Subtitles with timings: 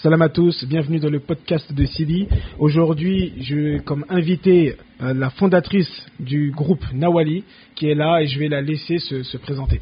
[0.00, 2.28] Salam à tous, bienvenue dans le podcast de Sidi.
[2.60, 5.90] Aujourd'hui, je comme invité euh, la fondatrice
[6.20, 7.42] du groupe Nawali
[7.74, 9.80] qui est là et je vais la laisser se, présenter.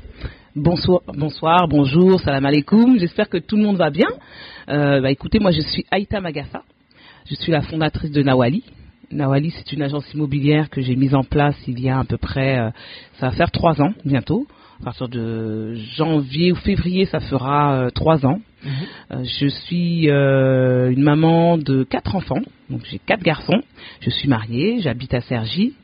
[0.54, 2.98] Bonsoir, bonsoir, bonjour, salam alaikum.
[2.98, 4.08] J'espère que tout le monde va bien.
[4.70, 6.62] Euh, bah, écoutez, moi je suis Aïta Magassa.
[7.28, 8.64] Je suis la fondatrice de Nawali.
[9.12, 12.16] Nawali, c'est une agence immobilière que j'ai mise en place il y a à peu
[12.16, 12.70] près, euh,
[13.20, 14.46] ça va faire trois ans bientôt.
[14.80, 18.40] À partir de janvier ou février, ça fera trois ans.
[19.12, 23.62] Euh, je suis euh, une maman de quatre enfants, donc j'ai quatre garçons.
[24.00, 25.74] Je suis mariée, j'habite à Cergy.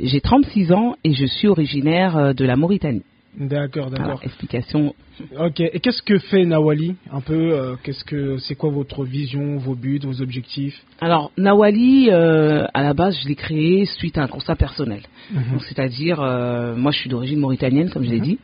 [0.00, 3.02] J'ai 36 ans et je suis originaire euh, de la Mauritanie.
[3.38, 4.20] D'accord, d'accord.
[4.22, 4.94] explication.
[5.38, 5.60] Ok.
[5.60, 7.76] Et qu'est-ce que fait Nawali Un peu.
[7.82, 10.78] qu'est-ce que c'est quoi votre vision, vos buts, vos objectifs?
[11.00, 15.02] Alors Nawali, à la base, je l'ai créé suite à un constat personnel.
[15.32, 15.60] Mhm.
[15.60, 16.18] C'est-à-dire,
[16.76, 18.24] moi, je suis d'origine mauritanienne, comme je l'ai mhm.
[18.24, 18.38] dit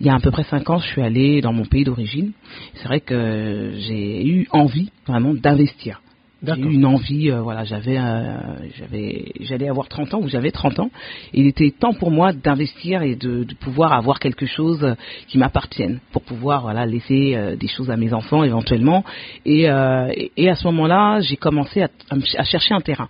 [0.00, 2.32] il y a à peu près cinq ans, je suis allé dans mon pays d'origine.
[2.74, 6.00] C'est vrai que j'ai eu envie vraiment d'investir.
[6.42, 8.36] Une envie, euh, voilà, j'avais, euh,
[8.76, 10.90] j'avais, j'allais avoir 30 ans ou j'avais 30 ans.
[11.32, 14.94] il était temps pour moi d'investir et de, de, pouvoir avoir quelque chose
[15.28, 19.02] qui m'appartienne, pour pouvoir, voilà, laisser euh, des choses à mes enfants éventuellement.
[19.46, 23.08] Et, et, à ce moment-là, j'ai commencé à, à chercher un terrain.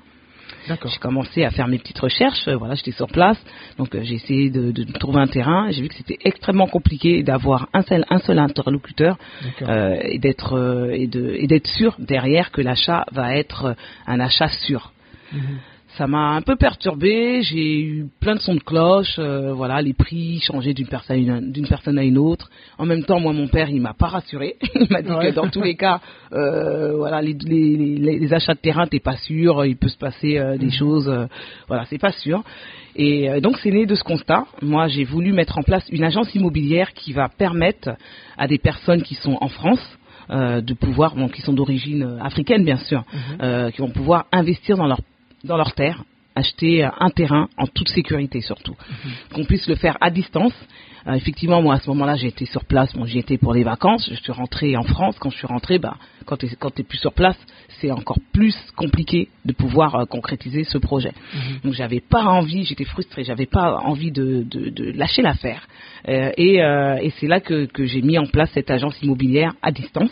[0.69, 2.48] J'ai commencé à faire mes petites recherches.
[2.48, 3.39] Euh, voilà, j'étais sur place,
[3.78, 5.70] donc euh, j'ai essayé de, trouver un terrain.
[5.70, 9.19] J'ai vu que c'était extrêmement compliqué d'avoir un seul, un seul interlocuteur
[9.62, 11.06] euh, et d'être et
[11.47, 14.92] d'être sûr derrière que l'achat va être un achat sûr.
[15.33, 15.59] Mhm
[15.97, 17.42] ça m'a un peu perturbé.
[17.42, 19.16] J'ai eu plein de sons de cloche.
[19.19, 22.50] Euh, voilà, les prix changeaient d'une personne d'une personne à une autre.
[22.78, 24.56] En même temps, moi, mon père, il m'a pas rassuré.
[24.75, 26.00] il m'a dit que dans tous les cas,
[26.33, 29.64] euh, voilà, les, les, les, achats de terrain, t'es pas sûr.
[29.64, 30.72] Il peut se passer euh, des mhm.
[30.72, 31.08] choses.
[31.08, 31.27] Euh,
[31.69, 32.42] voilà, c'est pas sûr.
[32.98, 34.47] Et donc, c'est né de ce constat.
[34.62, 37.91] Moi, j'ai voulu mettre en place une agence immobilière qui va permettre
[38.38, 39.98] à des personnes qui sont en France
[40.31, 43.70] de pouvoir, bon, qui sont d'origine africaine bien sûr, mhm.
[43.72, 45.00] qui vont pouvoir investir dans leur
[45.45, 48.77] dans leur terre, acheter un terrain en toute sécurité surtout.
[49.05, 49.12] Mhm.
[49.34, 50.55] Qu'on puisse le faire à distance.
[51.06, 52.94] Euh, effectivement, moi à ce moment-là, été sur place.
[52.94, 54.09] Bon, j'y étais pour les vacances.
[54.11, 55.17] Je suis rentré en France.
[55.19, 57.39] Quand je suis rentré, bah, quand tu quand plus sur place,
[57.81, 61.12] c'est encore plus compliqué de pouvoir euh, concrétiser ce projet.
[61.34, 61.59] Mhm.
[61.65, 65.66] Donc j'avais pas envie, j'étais frustré, j'avais pas envie de, de, de lâcher l'affaire.
[66.09, 69.72] Euh, et, et c'est là que, que j'ai mis en place cette agence immobilière à
[69.72, 70.11] distance.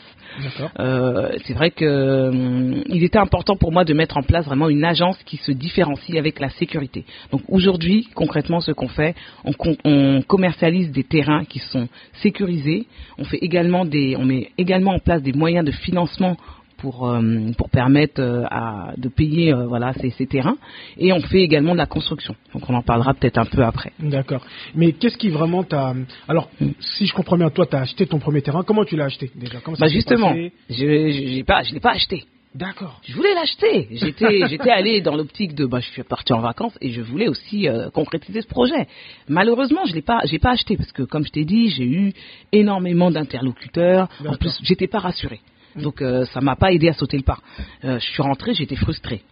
[1.45, 4.85] C'est vrai que hum, il était important pour moi de mettre en place vraiment une
[4.85, 7.05] agence qui se différencie avec la sécurité.
[7.31, 9.53] Donc aujourd'hui, concrètement, ce qu'on fait, on,
[9.85, 11.89] on, commercialise des terrains qui sont
[12.23, 12.87] sécurisés.
[13.19, 16.37] On fait également des, on met également en place des moyens de financement
[16.85, 20.57] pour euh, pour permettre euh, à, de payer euh, voilà ces, ces, terrains.
[20.99, 22.37] Et on fait également de la construction.
[22.53, 23.93] Donc on en parlera peut-être un peu après.
[23.99, 24.45] D'accord.
[24.75, 25.95] Mais qu'est-ce qui vraiment t'a
[26.29, 26.69] alors mm.
[26.81, 28.63] si je comprends bien toi tu as acheté ton premier terrain.
[28.65, 29.61] Comment tu l'as acheté déjà?
[29.61, 30.35] Comment bah justement
[30.69, 33.01] je pas je l'ai pas acheté D'accord.
[33.05, 33.89] Je voulais l'acheter.
[33.91, 37.29] J'étais, j'étais allé dans l'optique de, bah, je suis parti en vacances et je voulais
[37.29, 38.87] aussi concrétiser ce projet.
[39.29, 42.13] Malheureusement, je l'ai pas, j'ai pas acheté parce que, comme je t'ai dit, j'ai eu
[42.53, 44.09] énormément d'interlocuteurs.
[44.27, 45.41] En plus, j'étais pas rassuré.
[45.77, 47.39] Donc euh, ça m'a pas aidé à sauter le pas.
[47.85, 49.23] Euh, je suis rentré, j'étais frustré.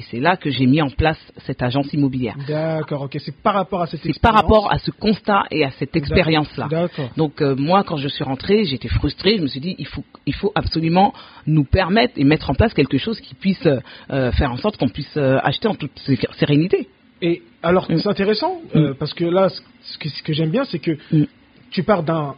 [0.00, 2.34] Et c'est là que j'ai mis en place cette agence immobilière.
[2.48, 3.18] D'accord, ok.
[3.20, 6.68] C'est par rapport à cette C'est par rapport à ce constat et à cette expérience-là.
[6.70, 7.10] D'accord.
[7.18, 9.36] Donc euh, moi, quand je suis rentré, j'étais frustré.
[9.36, 11.12] Je me suis dit, il faut, il faut absolument
[11.46, 13.68] nous permettre et mettre en place quelque chose qui puisse
[14.08, 15.92] faire en sorte qu'on puisse acheter en toute
[16.38, 16.88] sérénité.
[17.22, 17.98] Et alors, mm.
[17.98, 18.94] c'est intéressant mm.
[18.98, 19.48] parce que là,
[19.82, 21.26] ce que, ce que j'aime bien, c'est que mm.
[21.70, 22.36] tu pars d'un,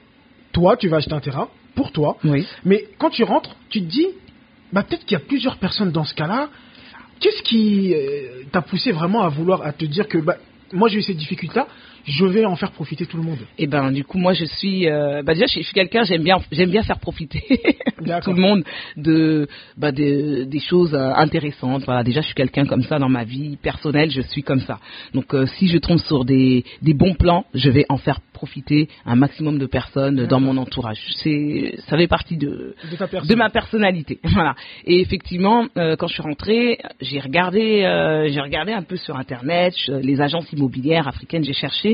[0.52, 2.16] toi, tu vas acheter un terrain pour toi.
[2.24, 2.46] Oui.
[2.64, 4.08] Mais quand tu rentres, tu te dis,
[4.72, 6.48] bah, peut-être qu'il y a plusieurs personnes dans ce cas-là.
[7.22, 10.36] Qu'est-ce qui euh, t'a poussé vraiment à vouloir, à te dire que bah,
[10.72, 11.68] moi j'ai eu cette difficulté-là,
[12.04, 13.38] je vais en faire profiter tout le monde.
[13.58, 16.22] Et eh ben du coup moi je suis euh, bah déjà je suis quelqu'un j'aime
[16.22, 17.42] bien j'aime bien faire profiter
[18.22, 18.64] tout le monde
[18.96, 19.46] de
[19.76, 21.84] bah, des, des choses euh, intéressantes.
[21.84, 24.78] Voilà déjà je suis quelqu'un comme ça dans ma vie personnelle je suis comme ça.
[25.14, 28.88] Donc euh, si je tombe sur des des bons plans je vais en faire profiter
[29.06, 31.00] un maximum de personnes dans mon entourage.
[31.22, 34.18] C'est ça fait partie de de, de ma personnalité.
[34.32, 34.54] Voilà.
[34.86, 40.20] Et effectivement quand je suis rentrée j'ai regardé j'ai regardé un peu sur internet les
[40.20, 41.91] agences immobilières africaines j'ai cherché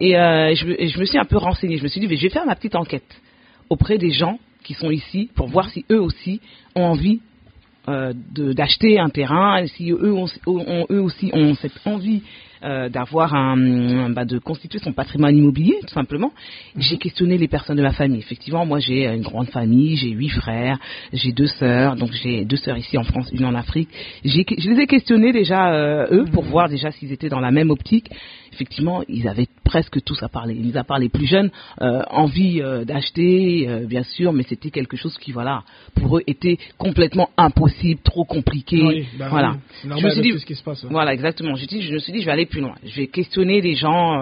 [0.00, 1.78] euh, et, je, me suis un peu renseignée.
[1.78, 3.20] Je me suis dit, mais je vais faire ma petite enquête
[3.70, 6.40] auprès des gens qui sont ici pour voir si eux aussi
[6.74, 7.20] ont envie
[7.88, 12.22] euh, d'acheter un terrain, si eux, ont, eux aussi ont cette envie
[12.64, 16.30] euh, d'avoir un, bah, de constituer son patrimoine immobilier, tout simplement.
[16.76, 18.20] J'ai questionné les personnes de ma famille.
[18.20, 20.78] Effectivement, moi j'ai une grande famille, j'ai huit frères,
[21.12, 23.88] j'ai deux sœurs, donc j'ai deux sœurs ici en France, une en Afrique.
[24.24, 28.08] Je les ai questionnés déjà eux pour voir déjà s'ils étaient dans la même optique.
[28.52, 30.54] Effectivement, ils avaient presque tous à parler.
[30.54, 31.50] Ils à part les plus jeunes,
[31.80, 35.64] euh, envie euh, d'acheter, euh, bien sûr, mais c'était quelque chose qui, voilà,
[35.94, 39.06] pour eux était complètement impossible, trop compliqué.
[39.18, 39.56] Bah voilà.
[39.82, 41.54] je me suis dit, ce qui se passe, voilà, exactement.
[41.54, 42.74] Je, je me suis dit, je vais aller plus loin.
[42.84, 44.20] Je vais questionner les gens,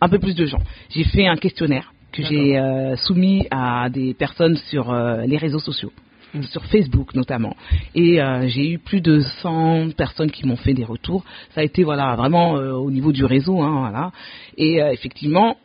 [0.00, 0.60] un peu plus de gens.
[0.90, 2.60] J'ai fait un questionnaire que j'ai
[2.96, 5.92] soumis à des personnes sur les réseaux sociaux
[6.42, 7.56] sur Facebook notamment.
[7.94, 11.24] Et euh, j'ai eu plus de 100 personnes qui m'ont fait des retours.
[11.54, 14.12] Ça a été voilà vraiment euh, au niveau du réseau, hein, voilà.
[14.56, 15.56] Et euh, effectivement,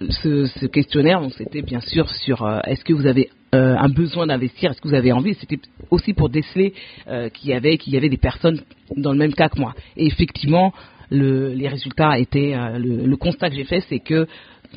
[0.00, 4.88] ce, questionnaire, c'était bien sûr sur est-ce que vous avez un besoin d'investir, est-ce que
[4.88, 5.34] vous avez envie?
[5.34, 5.60] C'était
[5.90, 6.72] aussi pour déceler
[7.34, 8.62] qu'il y avait qu'il y avait des personnes
[8.96, 9.74] dans le même cas que moi.
[9.96, 10.72] Et effectivement,
[11.10, 14.26] le, les résultats étaient le, le, constat que j'ai fait, c'est que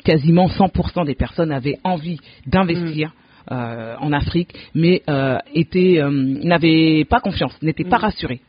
[0.04, 3.08] quasiment 100% des personnes avaient envie d'investir.
[3.08, 3.25] Mmh.
[3.52, 8.00] Euh, en Afrique, mais euh, étaient, euh, n'avaient pas confiance, n'étaient pas mm.
[8.00, 8.40] rassurés.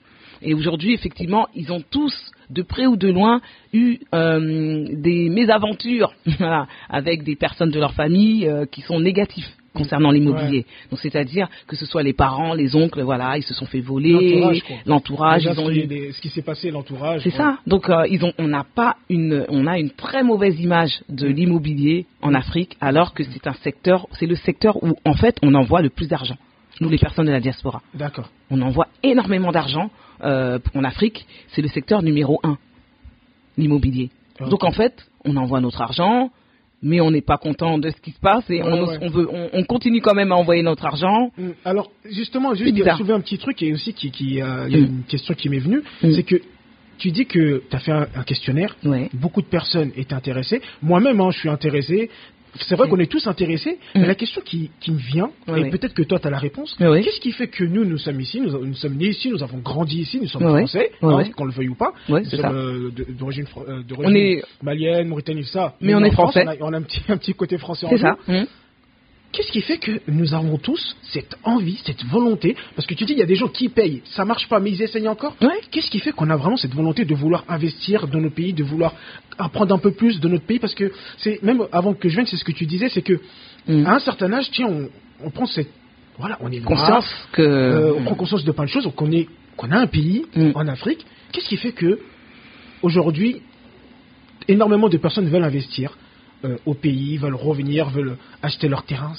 [0.41, 2.15] Et aujourd'hui, effectivement, ils ont tous,
[2.49, 3.39] de près ou de loin,
[3.73, 6.15] eu des mésaventures
[6.89, 9.47] avec des personnes de leur famille qui sont négatives
[9.77, 10.65] concernant l'immobilier.
[10.89, 14.61] Donc c'est-à-dire que ce soit les parents, les oncles, voilà, ils se sont fait voler,
[14.85, 17.21] l'entourage, ils ont eu ce qui s'est passé, l'entourage.
[17.23, 17.59] C'est ça.
[17.67, 21.27] Donc euh, ils ont, on n'a pas une, on a une très mauvaise image de
[21.27, 25.53] l'immobilier en Afrique, alors que c'est un secteur, c'est le secteur où en fait on
[25.53, 26.37] envoie le plus d'argent.
[26.79, 27.81] Nous, les personnes de la diaspora.
[27.95, 28.29] D'accord.
[28.51, 29.89] On envoie énormément d'argent
[30.23, 31.25] euh, en Afrique.
[31.49, 32.57] C'est le secteur numéro un,
[33.57, 34.11] l'immobilier.
[34.39, 36.29] Donc en fait, on envoie notre argent,
[36.81, 40.01] mais on n'est pas content de ce qui se passe et on, veut, on, continue
[40.01, 41.31] quand même à envoyer notre argent.
[41.37, 41.49] Mm.
[41.65, 44.83] Alors justement, juste soulever un petit truc et aussi qui, qui euh, y a mm.
[44.83, 46.11] une question qui m'est venue, mm.
[46.13, 46.41] c'est que
[46.97, 48.75] tu dis que tu as fait un, questionnaire,
[49.13, 50.61] beaucoup de personnes étaient intéressées.
[50.81, 52.09] Moi-même, hein, je suis intéressé
[52.55, 54.07] c'est vrai qu'on est tous intéressés, mais mm.
[54.07, 57.19] la question qui, qui me vient, et peut-être que toi tu as la réponse, qu'est-ce
[57.19, 60.19] qui fait que nous, nous sommes ici, nous, sommes nés ici, nous avons grandi ici,
[60.21, 65.07] nous sommes français, hein, qu'on le veuille ou pas, nous sommes euh, d'origine euh, malienne,
[65.07, 65.75] mauritanienne, ça.
[65.81, 66.45] Mais, on est français.
[66.61, 67.97] On a, un, petit, un petit côté français en nous.
[67.97, 68.17] ça.
[69.27, 69.31] Mm.
[69.31, 72.55] Qu'est-ce qui fait que nous avons tous cette envie, cette volonté?
[72.75, 74.71] Parce que tu dis, il y a des gens qui payent, ça marche pas, mais
[74.71, 75.35] ils essayent encore?
[75.71, 78.63] Qu'est-ce qui fait qu'on a vraiment cette volonté de vouloir investir dans nos pays, de
[78.63, 78.93] vouloir
[79.37, 80.59] apprendre un peu plus de notre pays?
[80.59, 83.19] Parce que c'est même avant que je vienne, c'est ce que tu disais, c'est que
[83.67, 83.85] mm.
[83.85, 84.69] à un certain âge, tiens,
[85.23, 85.69] on, prend cette
[86.17, 89.27] voilà, on est conscience que euh, on prend conscience de plein de choses, qu'on est
[89.55, 90.51] qu'on a un pays mm.
[90.55, 91.05] en Afrique.
[91.31, 91.99] Qu'est-ce qui fait que
[92.81, 93.41] aujourd'hui
[94.47, 95.97] énormément de personnes veulent investir?
[96.45, 99.13] Euh, au pays, veulent revenir, veulent acheter leur terrain.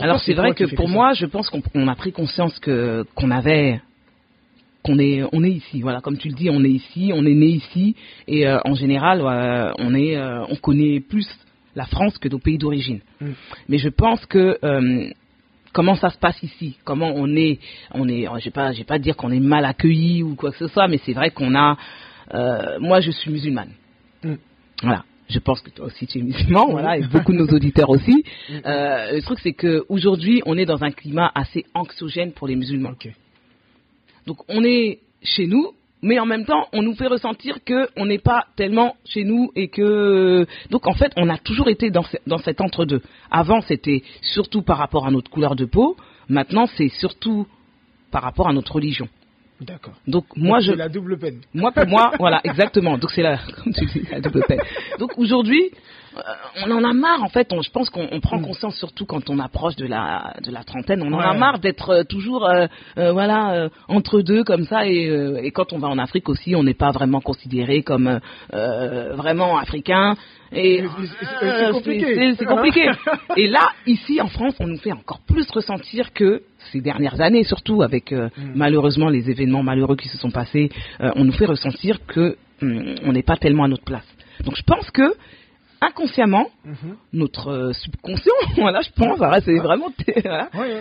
[0.00, 3.82] Alors c'est vrai que pour moi, je pense qu'on a pris conscience que qu'on avait
[4.82, 7.34] qu'on est on est ici voilà comme tu le dis on est ici on est
[7.34, 7.94] né ici
[8.26, 9.20] et euh, en général
[9.78, 11.28] on est euh, on connaît plus
[11.76, 13.30] la France que nos pays d'origine mm.
[13.68, 14.58] mais je pense que
[15.72, 16.78] comment ça se passe ici?
[16.84, 17.60] Comment on est
[17.92, 20.68] on est j'ai pas j'ai pas dire qu'on est mal accueilli ou quoi que ce
[20.68, 21.76] soit mais c'est vrai qu'on a
[22.80, 23.74] moi je suis musulmane
[24.24, 24.34] mm.
[24.82, 27.90] voilà je pense que toi aussi tu es musulman, voilà, et beaucoup de nos auditeurs
[27.90, 28.24] aussi.
[28.64, 32.92] Euh, le truc, c'est qu'aujourd'hui, on est dans un climat assez anxiogène pour les musulmans.
[34.26, 38.18] Donc, on est chez nous, mais en même temps, on nous fait ressentir qu'on n'est
[38.18, 40.46] pas tellement chez nous et que.
[40.70, 43.02] Donc, en fait, on a toujours été dans, dans cet entre-deux.
[43.30, 45.96] Avant, c'était surtout par rapport à notre couleur de peau.
[46.28, 47.46] Maintenant, c'est surtout
[48.10, 49.08] par rapport à notre religion.
[49.62, 49.94] D'accord.
[50.06, 51.40] Donc moi je la double peine.
[51.54, 52.98] Moi pour moi voilà exactement.
[52.98, 54.60] Donc c'est la comme tu dis la double peine.
[54.98, 55.70] Donc aujourd'hui
[56.64, 57.48] on en a marre en fait.
[57.62, 58.42] je pense qu'on prend mm.
[58.42, 61.02] conscience surtout quand on approche de la de la trentaine.
[61.02, 62.66] On en a marre d'être euh, toujours euh,
[62.96, 65.06] voilà entre deux comme ça et,
[65.42, 70.16] et, quand on va en Afrique aussi, on n'est pas vraiment considéré comme vraiment africain.
[70.54, 70.84] Et
[71.40, 72.34] c'est compliqué.
[72.38, 72.90] C'est compliqué.
[73.36, 77.44] et là, ici en France, on nous fait encore plus ressentir que ces dernières années,
[77.44, 78.28] surtout avec mm.
[78.54, 83.12] malheureusement les événements malheureux qui se sont passés, on nous fait ressentir que mm, on
[83.12, 84.06] n'est pas tellement à notre place.
[84.44, 85.14] Donc je pense que
[85.82, 86.96] inconsciemment, mhm.
[87.12, 89.92] notre euh, subconscient, voilà, je pense, c'est vraiment,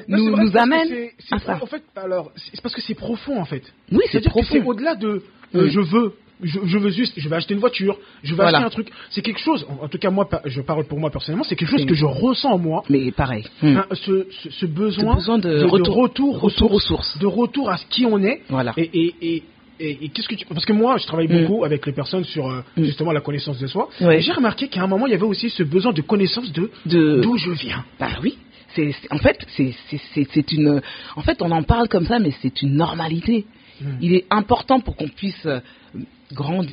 [0.07, 1.59] nous, nous amène à ça.
[1.61, 3.63] En fait, alors, c'est parce que c'est profond, en fait.
[3.91, 4.47] Oui, c'est profond.
[4.51, 5.23] C'est au-delà de
[5.55, 6.13] euh, je veux.
[6.43, 8.89] Je, veux juste, je vais acheter une voiture, je vais acheter un truc.
[9.11, 11.85] C'est quelque chose, en, tout cas moi, je parle pour moi personnellement, c'est quelque chose
[11.85, 12.83] que je ressens en moi.
[12.89, 13.45] Mais pareil.
[13.61, 18.07] Hein, ce, ce, besoin, de, retour, retour, retour, aux sources, de retour à ce qui
[18.07, 18.41] on est.
[18.49, 18.73] Voilà.
[18.75, 19.43] Et, et, et
[19.81, 20.45] et, qu'est-ce que tu...
[20.45, 21.41] Parce que moi, je travaille mm.
[21.41, 22.83] beaucoup avec les personnes sur euh, mm.
[22.83, 23.89] justement la connaissance de soi.
[23.99, 27.37] J'ai remarqué qu'à un moment, il y avait aussi ce besoin de connaissance de d'où
[27.37, 27.83] je viens.
[27.99, 28.37] Bah oui.
[28.73, 30.81] C'est, en fait, c'est, une.
[31.17, 33.45] En fait, on en parle comme ça, mais c'est une normalité.
[33.81, 33.85] Mm.
[34.01, 35.59] Il est important pour qu'on puisse euh,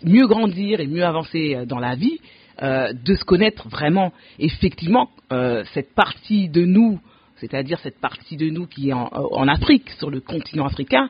[0.04, 2.20] mieux grandir et mieux avancer euh, dans la vie,
[2.60, 4.12] de se connaître vraiment.
[4.40, 5.10] Effectivement,
[5.74, 6.98] cette partie de nous,
[7.36, 11.08] c'est-à-dire cette partie de nous qui est en, en, Afrique, sur le continent africain,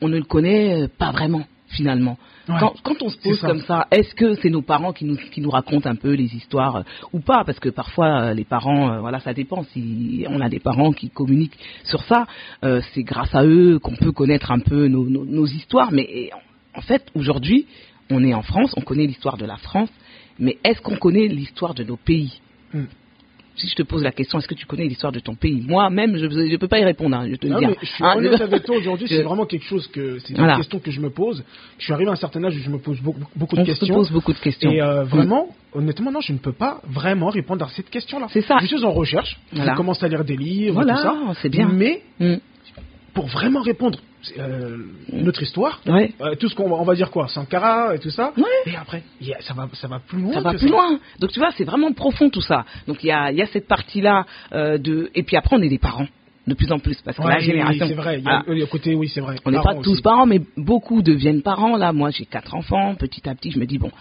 [0.00, 1.44] on ne le connaît pas vraiment.
[1.68, 2.16] finalement
[2.48, 5.40] quand, quand, on se pose comme ça, est-ce que c'est nos parents qui nous, qui
[5.40, 7.44] nous racontent un peu les histoires euh, ou pas?
[7.44, 9.64] Parce que parfois, euh, les parents, euh, voilà, ça dépend.
[9.64, 12.26] Si on a des parents qui communiquent sur ça,
[12.62, 15.92] c'est grâce à eux qu'on peut connaître un peu nos, nos, nos histoires.
[15.92, 16.30] Mais
[16.74, 17.66] en fait, aujourd'hui,
[18.10, 19.90] on est en France, on connaît l'histoire de la France,
[20.38, 22.40] mais est-ce qu'on connaît l'histoire de nos pays?
[22.72, 22.84] Hmm
[23.58, 25.62] si je te pose la question, est-ce que tu connais l'histoire de ton pays?
[25.66, 27.16] Moi-même, je ne peux pas y répondre.
[27.16, 29.64] Hein, je te non, Mais je suis hein, honnête avec toi aujourd'hui, c'est vraiment quelque
[29.64, 31.44] chose que c'est une question que je me pose.
[31.78, 33.86] Je suis arrivé à un certain âge où je me pose beaucoup, beaucoup de questions.
[33.94, 34.70] On se pose beaucoup de questions.
[34.70, 38.26] Et euh, vraiment, honnêtement, non, je ne peux pas vraiment répondre à cette question-là.
[38.30, 38.58] C'est ça.
[38.60, 39.38] Je suis en recherche.
[39.52, 41.34] Je commence à lire des livres, voilà, tout ça.
[41.42, 41.68] c'est bien.
[41.72, 42.36] Mais mm.
[43.14, 43.98] pour vraiment répondre
[44.36, 44.78] euh,
[45.12, 48.32] notre histoire, euh, tout ce qu'on va, on va dire quoi, Sankara et tout ça.
[48.66, 49.02] Et après,
[49.40, 50.32] ça va, ça va plus loin.
[50.32, 50.98] Ça va plus loin.
[51.20, 52.64] Donc tu vois, c'est vraiment profond tout ça.
[52.86, 55.68] Donc il y a, y a cette partie-là euh, de, et puis après on est
[55.68, 56.06] des parents
[56.46, 57.86] de plus en plus parce que la génération.
[57.86, 58.18] c'est vrai.
[58.18, 59.36] Il y a le côté, oui, c'est vrai.
[59.44, 61.76] On n'est pas tous parents, mais beaucoup deviennent parents.
[61.76, 62.94] Là, moi, j'ai quatre enfants.
[62.94, 63.92] Petit à petit, je me dis bon,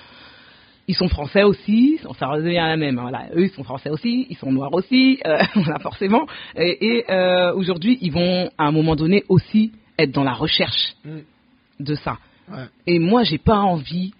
[0.88, 3.00] ils sont français aussi, ça revient à la même.
[3.00, 6.25] Voilà, eux ils sont français aussi, ils sont noirs aussi, euh, voilà forcément.
[6.55, 10.96] Et, et euh, aujourd'hui, ils vont à un moment donné aussi être dans la recherche
[11.04, 11.20] mm.
[11.80, 12.18] de ça.
[12.86, 14.13] Et moi, j'ai pas envie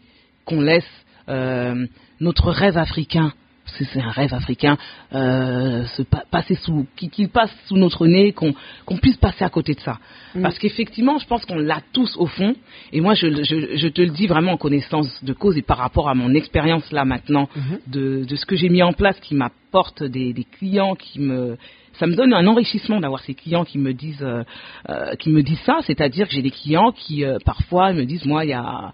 [0.46, 0.90] qu'on laisse
[1.30, 1.88] euh,
[2.20, 3.32] notre rêve africain,
[3.78, 4.78] c'est un rêve africain,
[5.14, 9.80] euh, se passer sous, qu'il passe sous notre nez, qu'on puisse passer à côté de
[9.82, 10.00] ça.
[10.36, 10.42] Mm.
[10.42, 12.56] Parce qu'effectivement, je pense qu'on l'a tous au fond.
[12.92, 16.10] Et moi, je, je, te le dis vraiment en connaissance de cause et par rapport
[16.10, 17.92] à mon expérience là maintenant mm-hmm.
[17.92, 21.58] de, de, ce que j'ai mis en place, qui m'apporte des, des clients qui me
[22.00, 24.44] ça me donne un enrichissement d'avoir ces clients qui me disent euh,
[24.90, 28.26] euh, qui me disent ça, c'est-à-dire que j'ai des clients qui euh, parfois me disent
[28.26, 28.92] moi il y a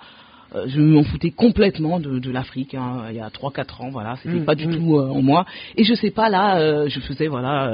[0.68, 4.18] je m'en foutais complètement de, l'Afrique hein, il y a 3-4 ans voilà.
[4.18, 4.76] C'était mmh, pas du mmh.
[4.76, 5.48] tout en moi.
[5.76, 7.72] Et je sais pas là je faisais voilà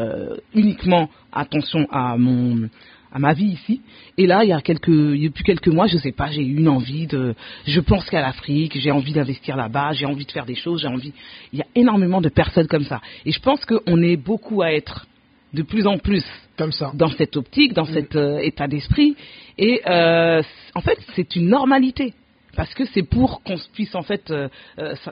[0.56, 2.70] uniquement attention à mon
[3.12, 3.82] à ma vie ici.
[4.18, 6.70] Et là il y a quelques plus quelques mois je sais pas j'ai eu une
[6.70, 7.36] envie de
[7.68, 10.88] je pense qu'à l'Afrique j'ai envie d'investir là-bas j'ai envie de faire des choses j'ai
[10.88, 11.12] envie
[11.52, 13.02] il y a énormément de personnes comme ça.
[13.26, 15.06] Et je pense qu'on est beaucoup à être
[15.54, 16.24] de plus en plus
[16.58, 16.92] comme ça.
[16.94, 17.94] dans cette optique, dans mm.
[17.94, 19.16] cet euh, état d'esprit.
[19.58, 20.42] Et euh,
[20.76, 22.14] en fait, c'est une normalité.
[22.56, 24.50] Parce que c'est pour qu'on puisse en fait, euh,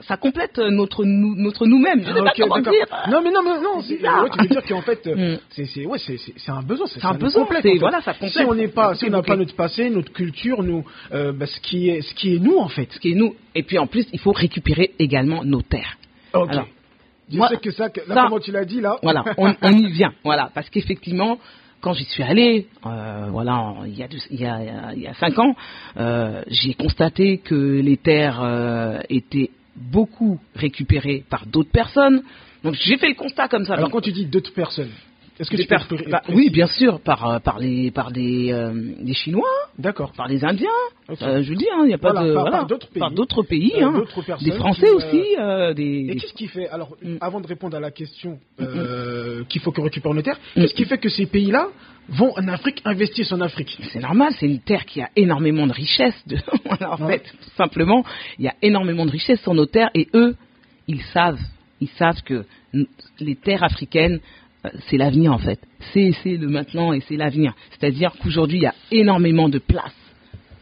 [0.06, 2.02] ça, complète notre nous, notre nous-mêmes.
[2.02, 2.86] Je sais pas comment dire.
[3.08, 5.38] Non mais non mais non, c'est, ouais, tu veux dire qu'en fait, mm.
[5.50, 7.44] c'est, c'est ouais c'est, c'est un besoin, c'est un besoin.
[7.44, 8.32] Complète, voilà, ça complète.
[8.32, 11.60] Si on n'est pas, si on n'a pas notre passé, notre culture, nous, bah, ce
[11.60, 12.88] qui est, ce qui est nous en fait.
[12.92, 13.34] Ce qui est nous.
[13.54, 15.96] Et puis en plus, il faut récupérer également nos terres.
[16.34, 16.54] Ok.
[17.30, 18.96] Je sais que ça, là, comment tu l'as dit là.
[19.02, 20.12] Voilà, on, y vient.
[20.24, 21.38] Voilà, parce qu'effectivement,
[21.80, 25.14] quand j'y suis allé, euh, voilà, il y a, il y a, il y a
[25.14, 25.54] cinq ans,
[25.96, 32.22] euh, j'ai constaté que les terres euh, étaient beaucoup récupérées par d'autres personnes.
[32.64, 33.74] Donc j'ai fait le constat comme ça.
[33.74, 34.90] Alors quand tu dis d'autres personnes,
[35.38, 39.12] est-ce que tu peux bah, Oui, bien sûr, par, euh, par, les, par des, euh,
[39.12, 40.68] Chinois, d'accord, par les Indiens.
[41.22, 43.72] Euh, je veux dire, il n'y a pas de par, d'autres pays, par d'autres pays,
[43.80, 44.04] hein,
[44.42, 45.36] des Français aussi.
[45.76, 47.16] des, et qu'est-ce qui fait Alors, mm.
[47.20, 49.44] avant de répondre à la question mm, mm.
[49.48, 51.68] qu'il faut que récupère nos terres, qu'est-ce qui fait que ces pays-là
[52.08, 55.72] vont en Afrique investir en Afrique C'est normal, c'est une terre qui a énormément de
[55.72, 56.26] richesses.
[56.26, 56.36] De...
[56.84, 58.04] en fait, tout simplement,
[58.38, 60.34] il y a énormément de richesses sur nos terres et eux,
[60.88, 61.40] ils savent,
[61.80, 62.44] ils savent que
[63.20, 64.20] les terres africaines
[64.88, 65.60] c'est l'avenir en fait.
[65.92, 67.54] C'est le maintenant et c'est l'avenir.
[67.70, 69.94] C'est-à-dire qu'aujourd'hui, il y a énormément de place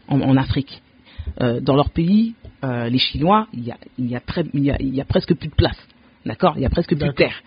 [0.07, 0.81] en, Afrique.
[1.41, 4.63] Euh, dans leur pays, euh, les Chinois, il y, a, il, y a très, il,
[4.63, 5.77] y a, il y a presque plus de place.
[6.25, 6.53] D'accord?
[6.55, 7.41] Il y a presque plus de terre.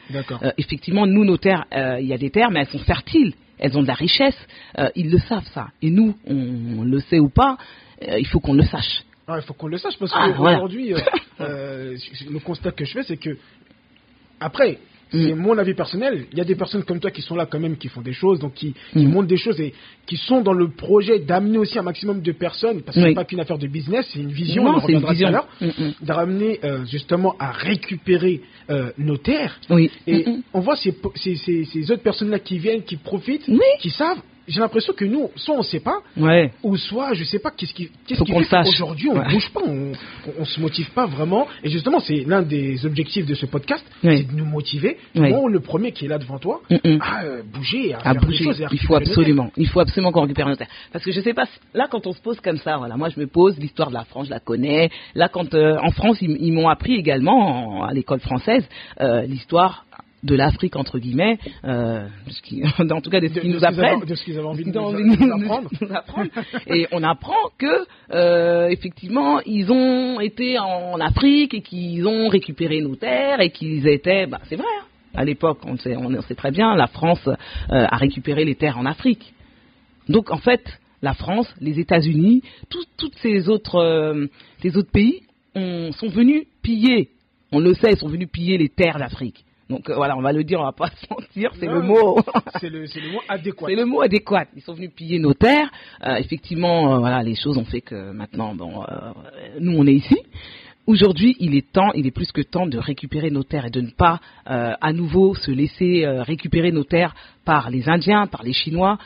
[0.59, 1.65] effectivement, nous, nos terres,
[2.01, 3.35] il y a des terres, mais elles sont fertiles.
[3.59, 4.39] Elles ont de la richesse.
[4.97, 5.69] ils le savent, ça.
[5.83, 7.59] Et nous, on, le sait ou pas,
[8.03, 9.05] il faut qu'on le sache.
[9.29, 10.95] Ah, il faut qu'on le sache parce ah, qu'aujourd'hui,
[11.39, 13.37] le constat que je fais, c'est que
[14.41, 14.79] après,
[15.11, 15.39] c'est mm.
[15.39, 16.27] mon avis personnel.
[16.33, 18.13] Il y a des personnes comme toi qui sont là quand même, qui font des
[18.13, 19.11] choses, donc qui, qui mm.
[19.11, 19.75] montrent des choses et
[20.07, 23.15] qui sont dans le projet d'amener aussi un maximum de personnes, parce que ce n'est
[23.15, 25.31] pas qu'une affaire de business, c'est une vision, non, c'est une vision.
[25.61, 25.67] Mm,
[26.03, 28.41] d'amener euh, justement à récupérer
[28.71, 29.59] euh, nos terres.
[29.71, 29.91] Oui.
[30.07, 33.49] Et on voit ces, ces, ces, ces autres personnes-là qui viennent, qui profitent,
[33.81, 34.21] qui savent
[34.51, 36.01] j'ai l'impression que nous, soit on ne sait pas,
[36.63, 39.51] ou soit je ne sais pas qu'est-ce qui, qu'est-ce qui fait qu'aujourd'hui on ne bouge
[39.51, 39.93] pas, on,
[40.41, 41.47] ne se motive pas vraiment.
[41.63, 44.99] Et justement, c'est l'un des objectifs de ce podcast, c'est de nous motiver.
[45.15, 46.99] Moi, le premier qui est là devant toi, mm, mm.
[47.01, 48.39] à euh, bouger, à, faire bouger.
[48.39, 50.69] Des choses, il faut absolument, il faut absolument qu'on récupère nos terres.
[50.93, 53.09] Parce que je ne sais pas, là quand on se pose comme ça, voilà, moi
[53.09, 54.91] je me pose l'histoire de la France, je la connais.
[55.15, 58.67] Là, quand euh, en France, ils, m'ont appris également à l'école française
[59.01, 59.85] euh, l'histoire
[60.23, 62.07] de l'Afrique entre guillemets, euh,
[62.43, 64.71] qui, en tout cas de ce qu'ils nous apprennent, de ce qu'ils avaient envie de
[64.71, 65.33] nous,
[65.95, 66.31] apprendre.
[66.67, 72.81] et on apprend que euh, effectivement ils ont été en Afrique et qu'ils ont récupéré
[72.81, 74.67] nos terres et qu'ils étaient, bah, c'est vrai.
[74.81, 74.85] Hein.
[75.15, 77.33] à l'époque, on sait, on sait très bien, la France euh,
[77.69, 79.33] a récupéré les terres en Afrique.
[80.09, 80.63] Donc en fait,
[81.03, 84.29] la France, les États-Unis, tous ces autres,
[84.75, 85.23] autres pays
[85.55, 87.09] sont venus piller.
[87.53, 89.45] On le sait, ils sont venus piller les terres d'Afrique.
[89.71, 92.19] Donc euh, voilà, on va le dire, on va pas se mentir, c'est le mot.
[92.61, 92.81] c'est le,
[93.13, 93.67] mot adéquat.
[93.69, 94.47] C'est le mot adéquat.
[94.57, 95.71] Ils sont venus piller nos terres.
[96.05, 98.85] Euh, effectivement, euh, voilà, les choses ont fait que maintenant, bon,
[99.59, 100.19] nous on est ici.
[100.87, 103.81] Aujourd'hui, il est temps, il est plus que temps de récupérer nos terres et de
[103.81, 108.99] ne pas à nouveau se laisser récupérer nos terres par les Indiens, par les Chinois,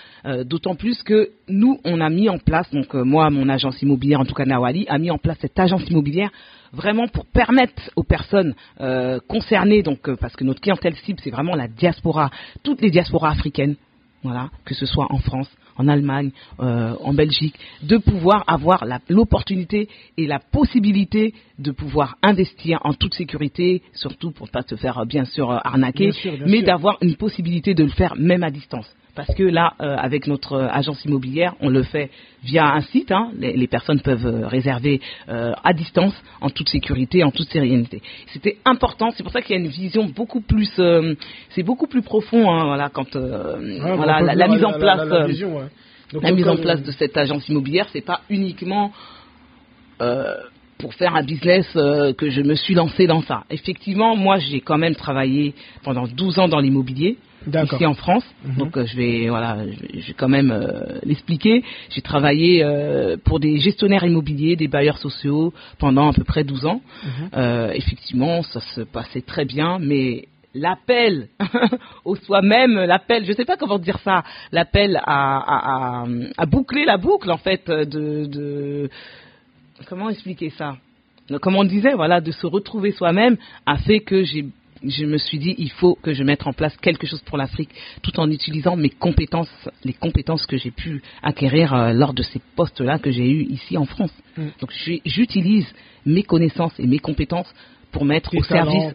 [0.44, 4.25] d'autant plus que nous, on a mis en place, donc moi, mon agence immobilière, en
[4.25, 6.30] tout cas Nawali, a mis en place cette agence immobilière
[6.75, 11.31] vraiment pour permettre aux personnes euh, concernées, donc euh, parce que notre clientèle cible c'est
[11.31, 12.31] vraiment la diaspora,
[12.62, 13.76] toutes les diasporas africaines,
[14.23, 19.88] voilà, que ce soit en France, en Allemagne, euh, en Belgique, de pouvoir avoir l'opportunité
[20.16, 25.04] et la possibilité de pouvoir investir en toute sécurité, surtout pour ne pas se faire
[25.07, 26.11] bien sûr arnaquer,
[26.47, 30.26] mais d'avoir une possibilité de le faire même à distance parce que là, euh, avec
[30.26, 32.11] notre agence immobilière, on le fait
[32.42, 33.12] via un site.
[33.12, 33.30] Hein.
[33.38, 38.02] les, personnes peuvent euh, réserver euh, à distance, en toute sécurité, en toute sérénité.
[38.33, 39.11] C'était important.
[39.16, 40.80] C'est pour ça qu'il y a une vision beaucoup plus,
[41.50, 42.50] c'est beaucoup plus profond.
[42.50, 45.09] Hein, voilà, quand voilà, la, mise en place,
[46.12, 48.92] la, mise en place de cette agence immobilière, c'est pas uniquement
[50.78, 53.44] pour faire un business que je me suis lancé dans ça.
[53.50, 57.16] Effectivement, moi, j'ai quand même travaillé pendant 12 ans dans l'immobilier
[57.47, 58.25] ici en France.
[58.45, 58.57] Mhm.
[58.57, 61.65] Donc euh, je vais voilà, je vais quand même euh, l'expliquer.
[61.91, 66.67] J'ai travaillé euh, pour des gestionnaires immobiliers, des bailleurs sociaux pendant à peu près 12
[66.67, 66.81] ans.
[67.05, 67.71] Mhm.
[67.75, 71.29] effectivement, ça se passait très bien, mais l'appel
[72.05, 74.23] au soi-même, l'appel, je ne sais pas comment dire ça,
[74.53, 78.89] l'appel à, à, à, boucler la boucle en fait de, de
[79.89, 80.77] comment expliquer ça?
[81.41, 84.47] Comme on disait, voilà, de se retrouver soi-même a fait que j'ai
[84.87, 87.71] je me suis dit, il faut que je mette en place quelque chose pour l'Afrique,
[88.03, 89.50] tout en utilisant mes compétences,
[89.85, 93.76] les compétences que j'ai pu acquérir euh, lors de ces postes-là que j'ai eus ici
[93.76, 94.12] en France.
[94.37, 94.47] Mm.
[94.61, 94.71] Donc
[95.05, 95.67] j'utilise
[96.07, 97.53] mes connaissances et mes compétences
[97.93, 98.95] pour mettre au service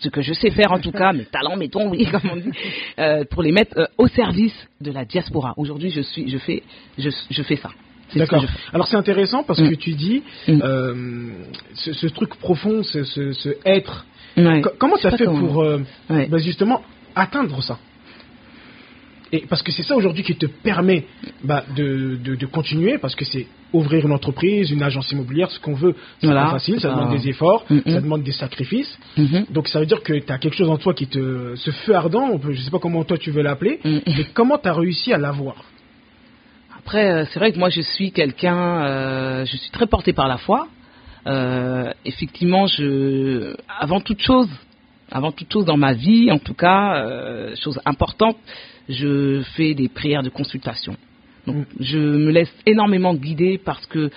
[0.00, 2.36] ce que je sais faire en tout cas, mes talents, mes dons, oui, comme on
[2.36, 2.50] dit,
[2.98, 5.54] euh, pour les mettre euh, au service de la diaspora.
[5.56, 6.62] Aujourd'hui, je suis, je fais,
[6.98, 7.70] je, je fais ça.
[8.16, 8.44] D'accord.
[8.72, 9.70] Alors c'est intéressant parce mm.
[9.70, 11.32] que tu dis mm.
[11.74, 14.06] ce, ce, truc profond, ce, ce, ce être
[14.78, 16.82] Comment tu as fait pour euh, bah, justement
[17.14, 17.78] atteindre ça?
[19.32, 21.04] Et parce que c'est ça aujourd'hui qui te permet
[21.44, 25.74] bah, de, de, continuer, parce que c'est ouvrir une entreprise, une agence immobilière, ce qu'on
[25.74, 28.98] veut, c'est pas facile, ça demande des efforts, ça demande des sacrifices.
[29.16, 29.52] Mm-hmm.
[29.52, 31.54] Donc ça veut dire que tu as quelque chose en toi qui te...
[31.54, 34.68] Ce feu ardent, je ne sais pas comment toi tu veux l'appeler, mais comment tu
[34.68, 35.64] as réussi à l'avoir?
[36.76, 40.26] Après, euh, c'est vrai que moi je suis quelqu'un, euh, je suis très porté par
[40.26, 40.66] la foi.
[41.26, 44.48] Euh, effectivement, je, avant toute chose,
[45.10, 48.36] avant toute chose dans ma vie, en tout cas, euh, chose importante,
[48.88, 50.96] je fais des prières de consultation.
[51.46, 51.64] Donc, mm.
[51.80, 54.10] je me laisse énormément guider parce que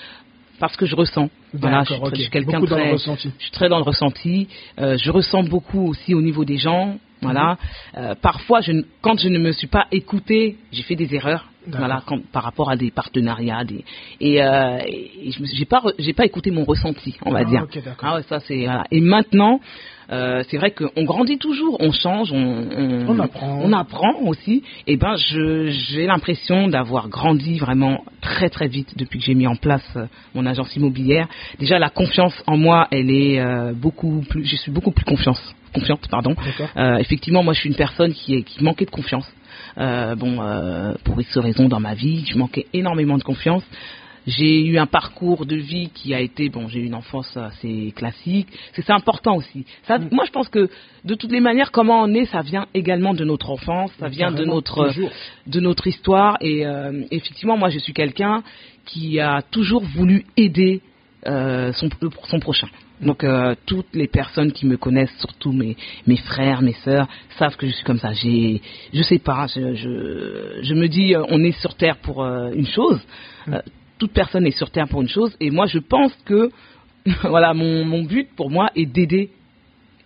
[0.60, 1.30] parce que je ressens.
[1.54, 4.48] Voilà, je, suis, quelqu'un très, je suis très dans le ressenti.
[4.80, 6.98] Euh, je ressens beaucoup aussi au niveau des gens.
[7.22, 7.58] Voilà.
[7.98, 11.50] Euh, parfois, je, quand je ne me suis pas écouté, j'ai fait des erreurs.
[11.68, 13.84] Voilà, quand, par rapport à des partenariats, des,
[14.20, 17.68] et, euh, et je j'ai pas, j'ai pas écouté mon ressenti, on va ah, dire.
[18.02, 18.66] ah ouais, ça c'est.
[18.66, 18.86] Voilà.
[18.92, 19.60] Et maintenant,
[20.12, 23.60] euh, c'est vrai qu'on grandit toujours, on change, on, on, on, apprend.
[23.64, 24.64] on apprend aussi.
[24.88, 29.56] Et ben, j'ai l'impression d'avoir grandi vraiment très très vite depuis que j'ai mis en
[29.56, 31.28] place euh, mon agence immobilière.
[31.60, 34.46] Déjà, la confiance en moi, elle est euh, beaucoup plus.
[34.46, 35.42] Je suis beaucoup plus confiance
[35.74, 36.36] confiante, pardon.
[37.00, 39.28] Effectivement, moi, je suis une personne qui, qui manquait de confiance.
[39.78, 43.64] Euh, bon, euh, pour X raisons dans ma vie, je manquais énormément de confiance.
[44.26, 47.94] J'ai eu un parcours de vie qui a été, bon, j'ai eu une enfance assez
[47.96, 48.48] classique.
[48.74, 49.66] C'est important aussi.
[49.86, 50.10] Ça, mm.
[50.12, 50.70] Moi, je pense que
[51.04, 54.32] de toutes les manières, comment on est, ça vient également de notre enfance, ça vient
[54.32, 54.92] de notre,
[55.48, 56.38] de notre histoire.
[56.40, 58.44] Et euh, effectivement, moi, je suis quelqu'un
[58.86, 60.82] qui a toujours voulu aider
[61.26, 61.90] euh, son,
[62.30, 62.68] son prochain.
[63.04, 65.76] Donc euh, toutes les personnes qui me connaissent, surtout mes,
[66.08, 68.14] mes frères, mes sœurs, savent que je suis comme ça.
[68.14, 68.62] J'ai,
[68.94, 72.52] je sais pas, je, je, je me dis, euh, on est sur terre pour euh,
[72.54, 73.00] une chose.
[73.48, 73.58] Mm.
[74.00, 76.50] toute personne est sur terre pour une chose, et moi je pense que
[77.24, 79.30] voilà, mon, mon but pour moi est d'aider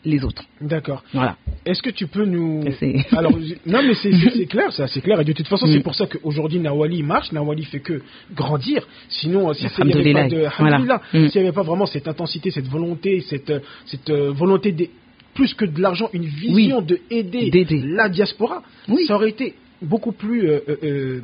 [0.08, 0.44] les autres.
[0.62, 1.04] D'accord.
[1.14, 1.36] Voilà.
[1.66, 2.64] Est-ce que tu peux nous.
[3.12, 3.34] Alors,
[3.66, 5.20] non, mais c'est clair, c'est assez clair.
[5.20, 5.84] Et de toute façon, c'est mm.
[5.84, 7.32] pour ça qu'aujourd'hui, Nawali marche.
[7.32, 8.02] Nawali fait que
[8.34, 8.88] grandir.
[9.10, 10.48] Sinon, si il n'y avait pas de.
[10.60, 10.80] Voilà.
[10.80, 11.28] Mm.
[11.28, 13.52] S'il n'y avait pas vraiment cette intensité, cette volonté, cette,
[13.86, 14.88] cette euh, volonté de,
[15.34, 17.52] plus que de l'argent, une vision de aider
[17.84, 18.64] la diaspora,
[19.08, 21.22] ça aurait été beaucoup plus euh, euh,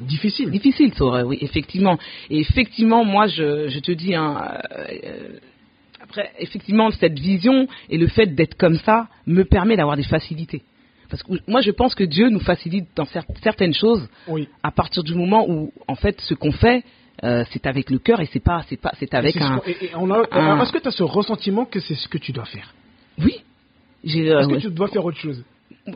[0.00, 0.50] difficile.
[0.50, 1.98] Difficile, ça aurait, oui, effectivement.
[2.28, 4.36] Et effectivement, moi, je, je te dis, hein,
[6.14, 10.62] après, effectivement, cette vision et le fait d'être comme ça me permet d'avoir des facilités.
[11.10, 13.06] Parce que moi, je pense que Dieu nous facilite dans
[13.42, 14.08] certaines choses
[14.62, 16.84] à partir du moment où, en fait, ce qu'on fait,
[17.22, 19.60] euh, c'est avec le cœur et c'est pas, c'est pas, c'est avec un.
[19.66, 22.74] Est-ce que tu as ce ressentiment que c'est ce que tu dois faire?
[23.18, 23.42] Oui.
[24.06, 25.44] Euh, Est-ce que tu dois faire autre chose?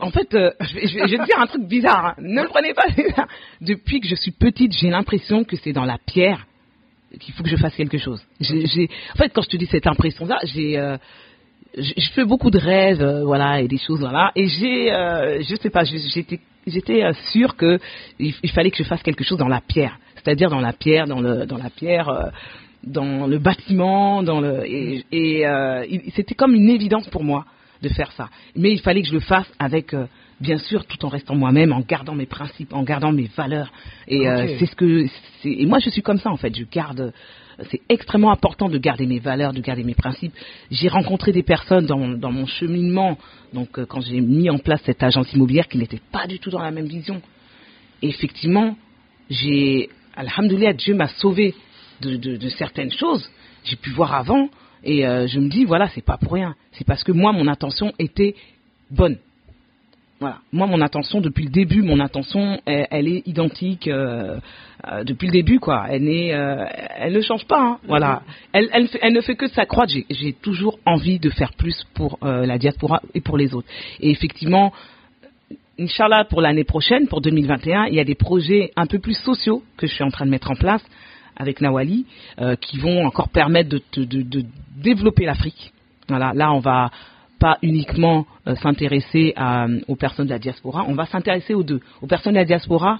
[0.01, 2.05] En fait, euh, je, vais, je, vais, te dire un truc bizarre.
[2.05, 2.15] Hein.
[2.19, 2.85] Ne le prenez pas.
[3.61, 6.45] Depuis que je suis petite, j'ai l'impression que c'est dans la pierre
[7.19, 8.21] qu'il faut que je fasse quelque chose.
[8.41, 10.97] en fait, quand je te dis cette impression-là, j'ai,
[11.77, 14.31] je, fais beaucoup de rêves, voilà, et des choses, voilà.
[14.35, 17.79] Et j'ai, je sais pas, j'étais, j'étais sûre que
[18.19, 21.21] il, fallait que je fasse quelque chose dans la pierre c'est-à-dire dans la pierre, dans
[21.21, 22.29] le dans la pierre, euh,
[22.83, 27.45] dans le bâtiment, dans le et, euh, c'était comme une évidence pour moi
[27.81, 28.29] de faire ça.
[28.55, 30.05] Mais il fallait que je le fasse avec euh,
[30.41, 33.71] bien sûr tout en restant moi-même, en gardant mes principes, en gardant mes valeurs.
[34.07, 34.25] Et
[34.57, 35.05] c'est ce que
[35.43, 36.55] et moi je suis comme ça en fait.
[36.55, 37.13] Je garde.
[37.69, 40.33] C'est extrêmement important de garder mes valeurs, de garder mes principes.
[40.71, 43.17] J'ai rencontré des personnes dans, dans mon cheminement,
[43.53, 46.61] donc quand j'ai mis en place cette agence immobilière qui n'était pas du tout dans
[46.61, 47.21] la même vision.
[48.01, 48.77] Et effectivement,
[49.29, 51.55] j'ai Alhamdoulilah, Dieu m'a sauvé
[52.01, 53.29] de, certaines choses.
[53.63, 54.49] J'ai pu voir avant
[54.83, 56.55] et euh, je me dis, voilà, c'est pas pour rien.
[56.73, 58.35] C'est parce que moi, mon intention était
[58.91, 59.17] bonne.
[60.19, 60.39] Voilà.
[60.51, 64.37] Moi, mon intention, depuis le début, mon intention, elle, est identique euh,
[64.91, 65.85] euh, depuis le début, quoi.
[65.89, 67.61] Elle, elle ne change pas.
[67.61, 67.79] Hein.
[67.87, 68.23] Voilà.
[68.51, 68.69] Elle,
[69.01, 69.93] elle, ne fait que s'accroître.
[70.09, 73.67] J'ai toujours envie de faire plus pour la diaspora et pour les autres.
[74.01, 74.73] Et effectivement,
[75.79, 79.63] Inch'Allah, pour l'année prochaine, pour 2021, il y a des projets un peu plus sociaux
[79.77, 80.83] que je suis en train de mettre en place
[81.37, 82.05] avec Nawali,
[82.41, 85.71] euh, qui vont encore permettre de, développer l'Afrique.
[86.09, 86.91] Voilà, là, on va
[87.39, 89.33] pas uniquement euh, s'intéresser
[89.87, 92.99] aux personnes de la diaspora, on va s'intéresser aux deux, aux personnes de la diaspora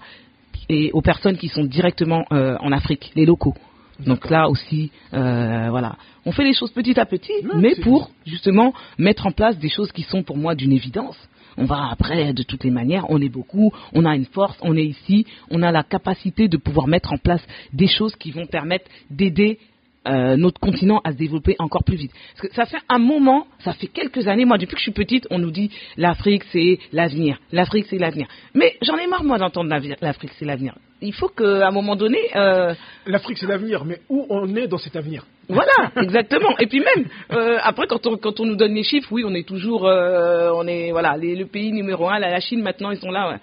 [0.70, 3.56] et aux personnes qui sont directement euh, en Afrique, les locaux.
[4.00, 9.28] Donc là aussi, voilà, on fait les choses petit à petit, mais pour justement mettre
[9.28, 11.18] en place des choses qui sont pour moi d'une évidence.
[11.58, 14.78] On va après, de toutes les manières, on est beaucoup, on a une force, on
[14.78, 18.46] est ici, on a la capacité de pouvoir mettre en place des choses qui vont
[18.46, 19.60] permettre d'aider
[20.08, 22.12] euh, notre continent à se développer encore plus vite.
[22.34, 24.92] Parce que ça fait un moment, ça fait quelques années, moi depuis que je suis
[24.94, 28.28] petite, on nous dit l'Afrique c'est l'avenir, l'Afrique c'est l'avenir.
[28.54, 29.70] Mais j'en ai marre moi d'entendre
[30.02, 30.76] l'Afrique c'est l'avenir.
[31.02, 32.18] Il faut qu'à un moment donné...
[32.34, 32.74] Euh,
[33.08, 35.26] L'Afrique c'est l'avenir, mais où on est dans cet avenir?
[35.50, 36.58] Voilà, exactement.
[36.60, 39.34] Et puis même, euh, après quand on, quand on nous donne les chiffres, oui on
[39.34, 43.38] est toujours, on est, voilà, le pays numéro un, la, Chine maintenant ils sont là.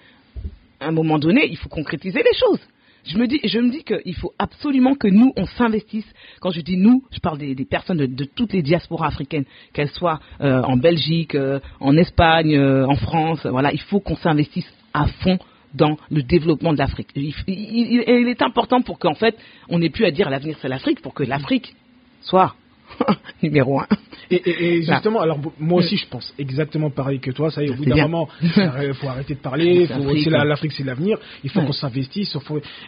[0.79, 2.61] À un moment donné, il faut concrétiser les choses
[3.07, 6.05] je me dis, je me dis qu'il faut absolument que nous, on s'investisse.
[6.39, 10.19] Quand je dis nous, je parle des, personnes de, toutes les diasporas africaines, qu'elles soient
[10.41, 13.45] euh, en Belgique, euh, en Espagne, euh, en France.
[13.45, 15.39] Voilà, il faut qu'on s'investisse à fond
[15.73, 17.09] dans le développement de l'Afrique.
[17.15, 19.37] Il, il, est important pour qu'en fait,
[19.69, 21.75] on n'ait plus à dire l'avenir c'est l'Afrique, pour que l'Afrique
[22.21, 22.55] soit
[23.43, 23.87] numéro un.
[24.29, 27.49] Et, justement, alors moi aussi, je pense exactement pareil que toi.
[27.49, 29.87] Ça y est, au bout d'un moment, il faut arrêter de parler.
[30.27, 31.17] L'Afrique, c'est l'avenir.
[31.43, 32.37] Il faut qu'on s'investisse.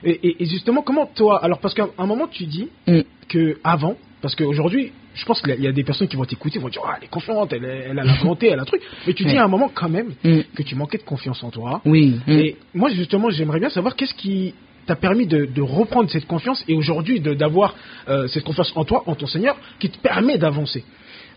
[0.04, 3.00] Et, justement, comment toi, alors parce qu'à un moment, tu dis mm.
[3.28, 6.70] que avant, parce qu'aujourd'hui, je pense qu'il y a des personnes qui vont t'écouter, vont
[6.70, 8.82] dire ah, elle est confiante, elle, elle a la volonté, elle a un truc.
[9.08, 10.42] Mais tu dis à un moment quand même mm.
[10.56, 11.82] que tu manquais de confiance en toi.
[11.86, 12.20] Oui.
[12.28, 12.32] Mm.
[12.32, 14.54] Et moi, justement, j'aimerais bien savoir qu'est-ce qui
[14.90, 17.76] t'a permis de, reprendre cette confiance et aujourd'hui d'avoir
[18.08, 20.84] euh, cette confiance en toi, en ton Seigneur, qui te permet d'avancer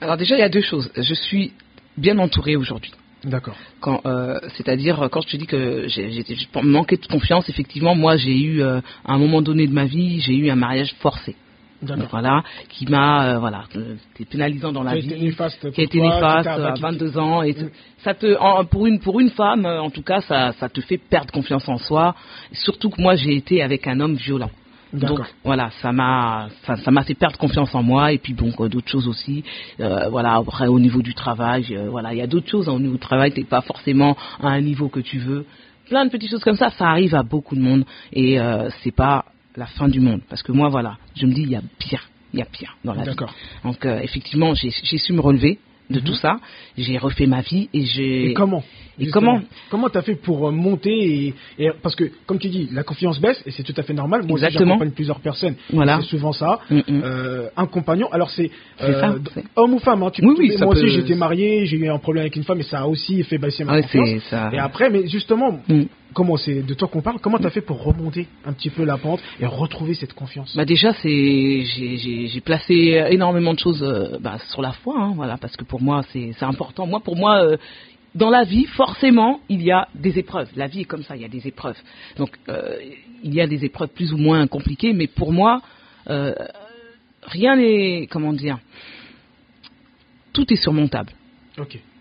[0.00, 0.90] Alors déjà, il y a deux choses.
[0.96, 1.52] Je suis
[1.98, 2.92] bien entouré aujourd'hui.
[3.24, 3.56] D'accord.
[4.06, 6.24] Euh, c'est-à-dire quand je te dis que j'ai
[6.62, 10.20] manqué de confiance, effectivement, moi j'ai eu euh, à un moment donné de ma vie,
[10.20, 11.36] j'ai eu un mariage forcé
[12.10, 15.34] voilà, qui m'a, euh, voilà, c'était pénalisant dans la vie,
[15.72, 17.54] qui a été néfaste à 22 ans, et
[17.98, 21.32] ça te, pour une pour une femme, en tout cas, ça, ça te fait perdre
[21.32, 22.14] confiance en soi.
[22.52, 24.50] Surtout que moi, j'ai été avec un homme violent.
[24.92, 28.88] Donc voilà, ça m'a ça m'a fait perdre confiance en moi et puis bon d'autres
[28.88, 29.42] choses aussi.
[29.80, 32.72] Euh, voilà après au niveau du travail, euh, voilà il y a d'autres choses hein,
[32.72, 35.46] au niveau du travail, t'es pas forcément à un niveau que tu veux.
[35.88, 38.94] Plein de petites choses comme ça, ça arrive à beaucoup de monde et euh, c'est
[38.94, 39.24] pas
[39.56, 40.20] la fin du monde.
[40.28, 42.76] Parce que moi, voilà, je me dis, il y a pire, il y a pire
[42.84, 43.16] dans la vie.
[43.64, 45.58] Donc, euh, effectivement, j'ai su me relever
[45.92, 46.04] de mhm.
[46.04, 46.38] tout ça.
[46.76, 48.30] J'ai refait ma vie et j'ai.
[48.30, 48.62] Et comment
[48.98, 52.82] Et comment Comment t'as fait pour euh, monter et, parce que comme tu dis, la
[52.82, 54.24] confiance baisse et c'est tout à fait normal.
[54.26, 55.54] Moi j'accompagne plusieurs personnes.
[55.70, 55.98] Voilà.
[56.00, 56.60] C'est souvent ça.
[56.70, 56.82] Mm, mm.
[56.88, 58.08] Euh, un compagnon.
[58.12, 58.50] Alors c'est
[58.82, 59.18] euh,
[59.56, 60.02] homme ou femme.
[60.02, 62.60] Hein, tu, oui, oui, moi aussi j'étais marié, j'ai eu un problème avec une femme
[62.60, 64.22] et ça a aussi fait baisser ma confiance.
[64.30, 64.50] Ça...
[64.52, 65.60] Et après, mais justement.
[65.68, 65.82] Mm.
[66.14, 67.18] Comment c'est de toi qu'on parle?
[67.20, 70.54] Comment tu as fait pour remonter un petit peu la pente et retrouver cette confiance?
[70.56, 73.82] Bah déjà c'est j'ai placé énormément de choses
[74.20, 76.86] bah, sur la foi, hein, voilà, parce que pour moi c'est important.
[76.86, 77.56] Moi pour moi
[78.14, 80.50] dans la vie, forcément, il y a des épreuves.
[80.54, 81.78] La vie est comme ça, il y a des épreuves.
[82.18, 82.76] Donc, euh,
[83.22, 85.62] il y a des épreuves plus ou moins compliquées, mais pour moi,
[86.10, 86.34] euh,
[87.22, 88.58] rien n'est, comment dire,
[90.32, 91.12] tout est surmontable.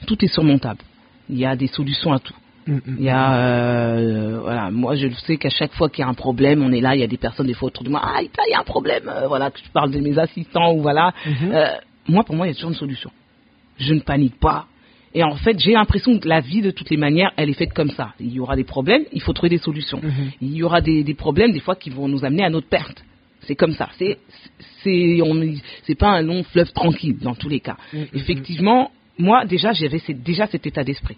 [0.06, 0.82] Tout est surmontable.
[1.30, 2.36] il y a des solutions à tout.
[2.67, 3.34] Mm, mm, il y a, mm.
[3.36, 6.82] euh, voilà, moi je sais qu'à chaque fois qu'il y a un problème, on est
[6.82, 8.60] là, il y a des personnes des fois autour de moi, ah, il y a
[8.60, 11.13] un problème, euh, voilà, que je parle de mes assistants ou voilà.
[11.26, 11.54] Mm-hmm.
[11.54, 11.76] Euh,
[12.08, 13.12] moi, pour moi, il y a toujours une solution.
[13.78, 14.65] Je ne panique pas.
[15.13, 17.74] Et en fait, j'ai l'impression que la vie, de toutes les manières, elle est faite
[17.74, 18.13] comme ça.
[18.19, 20.00] Il y aura des problèmes, il faut trouver des solutions.
[20.00, 20.38] Mm-hmm.
[20.41, 23.04] Il y aura des, des, problèmes, des fois, qui vont nous amener à notre perte.
[23.41, 23.89] C'est comme ça.
[23.97, 24.19] C'est,
[24.84, 25.19] c'est,
[25.84, 27.76] c'est pas un long fleuve tranquille dans tous les cas.
[28.13, 31.17] Effectivement, moi déjà, j'avais déjà cet état d'esprit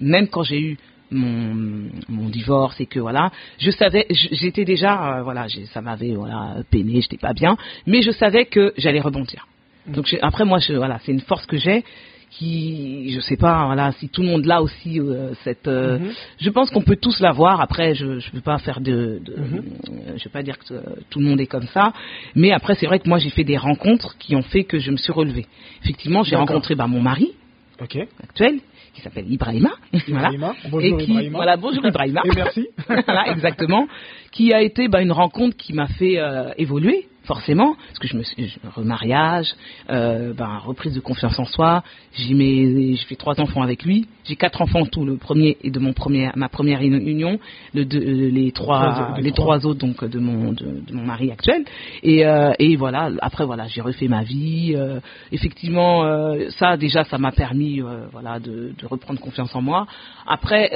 [0.00, 0.78] même quand j'ai eu
[1.10, 6.56] mon, mon, divorce et que voilà, je savais, j'étais déjà, euh, voilà, ça m'avait voilà
[6.70, 9.46] peiné, j'étais pas bien, mais je savais que j'allais rebondir.
[9.86, 9.92] Mm.
[9.92, 11.84] Donc après moi, je, voilà, c'est une force que j'ai
[12.30, 16.12] qui, je sais pas, voilà, si tout le monde l'a aussi euh, cette, euh, mm-hmm.
[16.40, 17.60] je pense qu'on peut tous l'avoir.
[17.60, 20.16] Après, je, je peux pas faire de, de mm-hmm.
[20.16, 20.74] je vais pas dire que
[21.10, 21.92] tout le monde est comme ça,
[22.34, 24.90] mais après c'est vrai que moi j'ai fait des rencontres qui ont fait que je
[24.90, 25.46] me suis relevée.
[25.84, 27.30] Effectivement, j'ai rencontré bah, mon mari
[27.78, 28.60] actuel
[28.94, 29.72] qui s'appelle Ibrahima.
[30.08, 30.30] voilà.
[30.70, 31.36] Bonjour et qui, Ibrahima.
[31.36, 32.22] Voilà, bonjour Ibrahima.
[32.24, 32.68] et merci.
[32.86, 33.86] voilà, exactement.
[34.32, 38.16] Qui a été bah, une rencontre qui m'a fait euh, évoluer forcément, parce que je
[38.16, 39.54] me suis remariage,
[39.90, 41.82] euh, ben, reprise de confiance en soi.
[42.14, 44.06] J'ai mes, j'ai fait trois enfants avec lui.
[44.24, 45.04] J'ai quatre enfants tout.
[45.04, 47.38] Le premier est de mon premier, ma première union.
[47.74, 49.66] Le deux, euh, les trois, les trois.
[49.66, 51.64] autres donc de mon de, mon mari actuel.
[52.02, 53.10] Et, euh, et voilà.
[53.20, 54.74] Après voilà, j'ai refait ma vie.
[54.76, 55.00] Euh,
[55.32, 59.86] effectivement, euh, ça déjà, ça m'a permis euh, voilà de, de, reprendre confiance en moi.
[60.26, 60.70] Après,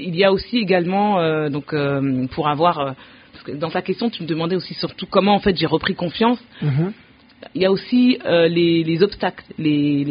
[0.00, 1.74] il y a aussi également donc
[2.30, 2.94] pour avoir
[3.54, 6.38] dans ta question, tu me demandais aussi surtout comment en fait j'ai repris confiance.
[6.62, 6.92] Mhm.
[7.54, 10.04] Il y a aussi euh, les, obstacles, les,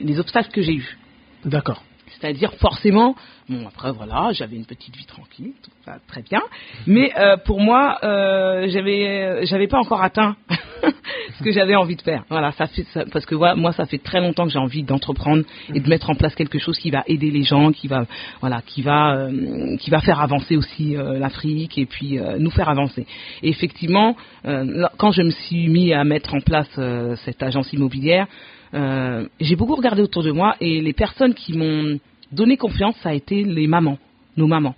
[0.00, 0.98] les, obstacles que j'ai eus.
[1.44, 1.82] D'accord.
[2.22, 3.16] C'est-à-dire forcément,
[3.48, 6.40] bon après voilà, j'avais une petite vie tranquille, tout ça très bien,
[6.86, 10.36] mais euh, pour moi, euh, j'avais j'avais pas encore atteint
[11.34, 12.22] ce que j'avais envie de faire.
[12.30, 15.42] Voilà, ça fait parce que voilà, moi ça fait très longtemps que j'ai envie d'entreprendre
[15.74, 18.06] et de mettre en place quelque chose qui va aider les gens, qui va
[18.40, 23.04] voilà, qui va euh, qui va faire avancer aussi l'Afrique et puis nous faire avancer.
[23.42, 26.70] Et effectivement, quand je me suis mis à mettre en place
[27.24, 28.28] cette agence immobilière,
[29.40, 31.98] j'ai beaucoup regardé autour de moi et les personnes qui m'ont
[32.32, 33.98] donner confiance, ça a été les mamans,
[34.36, 34.74] nos mamans.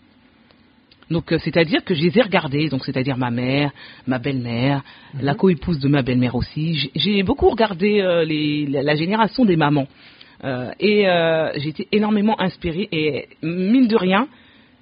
[1.11, 3.71] Donc, euh, c'est-à-dire que je les ai regardées, donc c'est-à-dire ma mère,
[4.07, 4.83] ma belle-mère,
[5.15, 5.23] mhm.
[5.23, 6.91] la coépouse de ma belle-mère aussi.
[6.95, 9.87] J'ai beaucoup regardé euh, les, la, génération des mamans.
[10.43, 11.07] Euh, et
[11.57, 14.29] j'ai été énormément inspirée et mine de rien,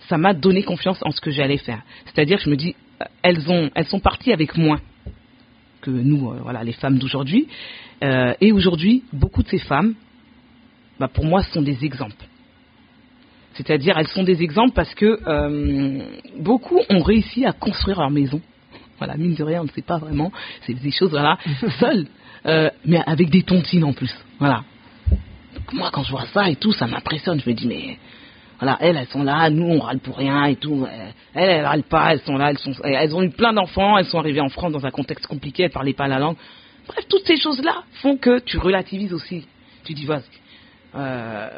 [0.08, 1.82] ça m'a donné confiance en ce que j'allais faire.
[2.06, 2.74] C'est-à-dire que je me dis,
[3.22, 4.80] elles, ont, elles sont parties avec moins
[5.80, 7.46] que nous, voilà, les femmes d'aujourd'hui.
[8.02, 9.94] et aujourd'hui, beaucoup de ces femmes,
[10.98, 12.26] bah, pour moi, sont des exemples.
[13.54, 16.02] C'est-à-dire, elles sont des exemples parce que euh,
[16.38, 18.40] beaucoup ont réussi à construire leur maison.
[18.98, 20.32] Voilà, mine de rien, on ne sait pas vraiment.
[20.62, 21.38] C'est des choses, voilà,
[21.80, 22.06] seules,
[22.46, 24.14] euh, mais avec des tontines en plus.
[24.38, 24.62] Voilà.
[25.10, 27.40] Donc, moi, quand je vois ça et tout, ça m'impressionne.
[27.40, 27.98] Je me dis, mais
[28.58, 30.86] voilà, elles, elles sont là, nous, on râle pour rien et tout.
[31.34, 34.06] Elles, elles râlent pas, elles sont là, elles, sont, elles ont eu plein d'enfants, elles
[34.06, 36.36] sont arrivées en France dans un contexte compliqué, elles parlaient pas la langue.
[36.86, 39.46] Bref, toutes ces choses-là font que tu relativises aussi.
[39.84, 40.22] Tu dis, vas-y.
[40.94, 41.48] Euh,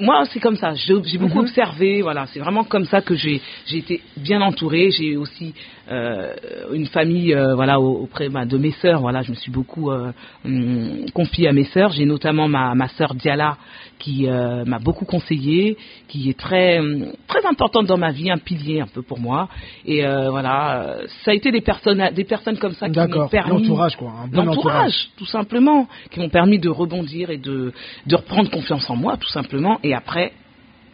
[0.00, 0.74] moi, c'est comme ça.
[0.74, 1.44] J'ai beaucoup mhm.
[1.44, 2.02] observé.
[2.02, 3.40] Voilà, c'est vraiment comme ça que j'ai
[3.72, 4.90] été bien entourée.
[4.90, 5.54] J'ai aussi
[5.90, 6.34] euh,
[6.72, 9.00] une famille, euh, voilà, auprès bah, de mes sœurs.
[9.00, 10.10] Voilà, je me suis beaucoup euh,
[10.44, 11.92] hum, confiée à mes sœurs.
[11.92, 13.56] J'ai notamment ma ma sœur Diala
[14.00, 15.78] qui m'a beaucoup conseillé,
[16.08, 19.48] qui est très hum, très importante dans ma vie, un pilier un peu pour moi.
[19.86, 23.96] Et voilà, ça a été des personnes des personnes comme ça qui m'ont permis l'entourage
[23.96, 27.72] quoi, un bon l'entourage tout simplement, qui m'ont permis de rebondir et de
[28.06, 30.32] de reprendre confiance en moi tout simplement et après,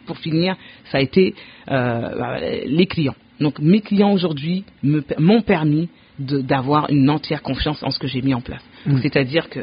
[0.06, 0.56] pour finir,
[0.90, 1.34] ça a été
[1.70, 3.14] euh, les clients.
[3.40, 8.34] Donc mes clients aujourd'hui m'ont permis d'avoir une entière confiance en ce que j'ai mis
[8.34, 8.62] en place.
[8.84, 8.98] Mm.
[9.00, 9.60] C'est-à-dire que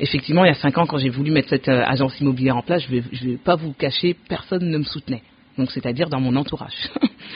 [0.00, 2.62] effectivement, il y a cinq ans, quand j'ai voulu mettre cette euh, agence immobilière en
[2.62, 5.22] place, je ne vais, je vais pas vous cacher, personne ne me soutenait.
[5.56, 6.90] Donc, c'est-à-dire dans mon entourage.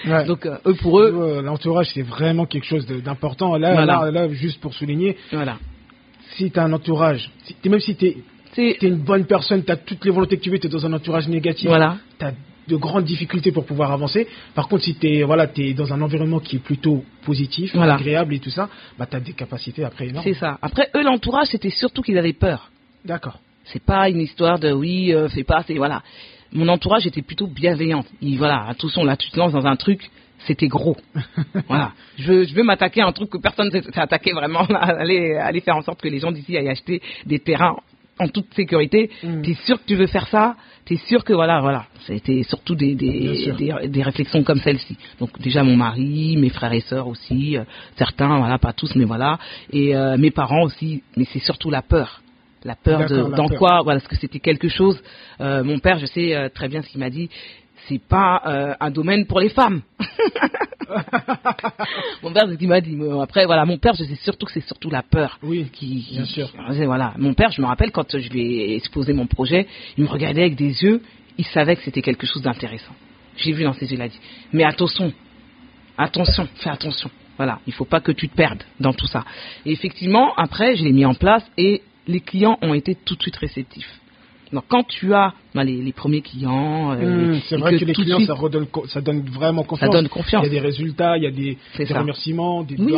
[0.26, 1.42] Donc, euh, eux, pour eux.
[1.44, 3.56] L'entourage, c'est vraiment quelque chose d'important.
[3.56, 5.58] Là, là, juste pour souligner, voilà.
[6.36, 7.30] si tu as un entourage,
[7.64, 8.16] même si tu es
[8.52, 10.70] tu es une bonne personne, tu as toutes les volontés que tu veux, tu es
[10.70, 11.96] dans un entourage négatif, voilà.
[12.18, 12.32] tu as
[12.68, 14.26] de grandes difficultés pour pouvoir avancer.
[14.54, 18.34] Par contre, si tu es, voilà, es dans un environnement qui est plutôt positif, agréable
[18.34, 20.24] et tout ça, bah, tu as des capacités après énormes.
[20.24, 20.58] C'est ça.
[20.62, 22.70] Après, eux, l'entourage, c'était surtout qu'ils avaient peur.
[23.04, 23.40] D'accord.
[23.64, 26.02] C'est pas une histoire de oui, euh, fais pas, c'est voilà.
[26.52, 28.04] Mon entourage était plutôt bienveillant.
[28.20, 30.10] Il, voilà, attention, là, tu te lances dans un truc,
[30.46, 30.96] c'était gros.
[31.68, 31.92] voilà.
[32.18, 34.60] Je veux, je veux m'attaquer à un truc que personne ne s'est attaqué vraiment.
[34.80, 37.76] aller, aller faire en sorte que les gens d'ici aillent acheter des terrains
[38.18, 39.10] en toute sécurité.
[39.22, 39.42] Mm.
[39.42, 40.56] Tu es sûr que tu veux faire ça?
[40.84, 41.86] Tu es sûr que voilà, voilà.
[42.06, 43.52] C'était surtout des, des,
[43.88, 44.96] des, réflexions comme celle-ci.
[45.20, 47.64] Donc déjà mon mari, mes frères et sœurs aussi, euh,
[47.96, 49.38] certains, voilà, pas tous, mais voilà,
[49.72, 51.02] et euh, mes parents aussi.
[51.16, 52.22] Mais c'est surtout la peur.
[52.64, 55.00] La peur de dans quoi Voilà, parce que c'était quelque chose.
[55.40, 57.28] Euh, mon père, je sais très bien ce qu'il m'a dit.
[57.88, 59.82] C'est pas euh, un domaine pour les femmes.
[62.22, 62.96] mon père, c'est ce qu'il m'a dit.
[63.20, 65.38] Après, voilà, mon père, je sais surtout que c'est surtout la peur.
[65.42, 66.50] Oui, qui, bien sûr.
[66.84, 69.66] voilà, mon père, je me rappelle quand je lui ai exposé mon projet,
[69.96, 71.02] il me regardait avec des yeux.
[71.38, 72.94] Il savait que c'était quelque chose d'intéressant.
[73.36, 74.20] J'ai vu dans ses yeux, il a dit.
[74.52, 75.12] Mais attention,
[75.96, 77.10] attention, fais attention.
[77.36, 79.24] Voilà, il faut pas que tu te perdes dans tout ça.
[79.64, 83.22] Et effectivement, après, je l'ai mis en place et les clients ont été tout de
[83.22, 84.01] suite réceptifs.
[84.52, 88.20] Donc quand tu as bah, les, premiers clients, euh, mmh, c'est vrai que, les clients
[88.20, 89.90] ça, redonne, ça donne vraiment confiance.
[89.90, 90.44] Ça donne confiance.
[90.44, 91.56] Il y a des résultats, il y a des,
[91.94, 92.92] remerciements, des oui,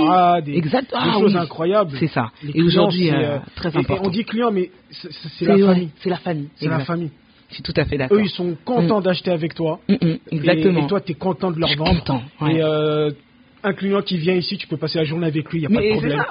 [0.45, 0.62] des,
[0.93, 1.97] ah choses incroyables.
[1.99, 2.31] C'est ça.
[2.43, 4.03] et aujourd'hui, euh, très important.
[4.05, 5.90] on dit client, mais c'est la, famille.
[6.01, 6.49] C'est la famille.
[6.57, 7.11] C'est la famille.
[7.51, 8.19] Je suis tout à fait d'accord.
[8.19, 9.05] Eux, ils sont contents mmh.
[9.05, 9.79] d'acheter avec toi.
[9.88, 9.95] Mmh,
[10.33, 10.85] exactement.
[10.85, 12.01] Et, toi, tu es content de leur vendre.
[12.01, 13.11] Content, Et euh,
[13.64, 15.81] un client qui vient ici, tu peux passer la journée avec lui, il n'y a
[15.81, 16.22] pas de problème.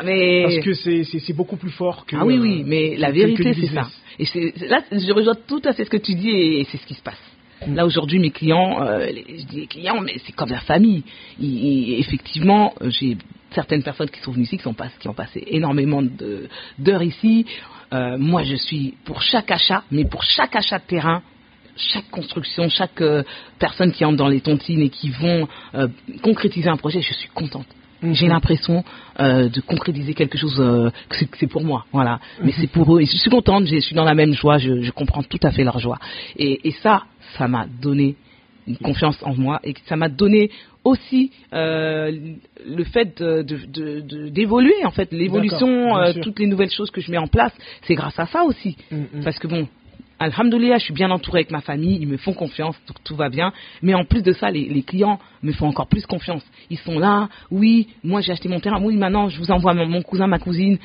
[0.44, 0.74] Parce que
[1.20, 2.16] c'est beaucoup plus fort que.
[2.16, 3.90] Ah oui, oui, mais la vérité, c'est ça.
[4.20, 6.94] Et là, je rejoins tout à fait ce que tu dis et c'est ce qui
[6.94, 7.22] se passe.
[7.66, 7.76] Mm.
[7.76, 11.04] Là aujourd'hui, mes clients, euh, je dis les clients, mais c'est comme la famille.
[12.00, 13.18] effectivement, j'ai
[13.52, 16.04] certaines personnes qui sont venues ici, qui, sont qui ont passé énormément
[16.78, 17.46] d'heures ici.
[17.94, 21.22] Euh, moi, je suis pour chaque achat, mais pour chaque achat de terrain,
[21.76, 23.24] chaque construction, chaque euh,
[23.60, 25.88] personne qui entre dans les tontines et qui vont euh,
[26.22, 27.68] concrétiser un projet, je suis contente.
[28.02, 28.14] Mhm.
[28.14, 28.84] J'ai l'impression
[29.20, 30.56] euh, de concrétiser quelque chose
[31.10, 32.20] que c'est pour moi, voilà.
[32.42, 33.02] Mais c'est pour eux.
[33.02, 35.64] Et je suis contente, je suis dans la même joie, je, comprends tout à fait
[35.64, 36.00] leur joie.
[36.38, 37.04] Et, ça,
[37.38, 38.16] ça m'a donné
[38.68, 40.50] une confiance en moi et ça m'a donné
[40.86, 47.18] aussi le fait d'évoluer de, en fait l'évolution toutes les nouvelles choses que je mets
[47.18, 47.52] en place
[47.84, 49.24] c'est grâce à ça aussi mhm.
[49.24, 49.68] parce que bon
[50.24, 53.28] Alhamdoulilah, je suis bien entourée avec ma famille, ils me font confiance, tout, tout va
[53.28, 53.52] bien.
[53.82, 56.44] Mais en plus de ça, les, clients me font encore plus confiance.
[56.70, 60.02] Ils sont là, oui, moi j'ai acheté mon terrain, oui, maintenant je vous envoie mon,
[60.02, 60.78] cousin, ma cousine.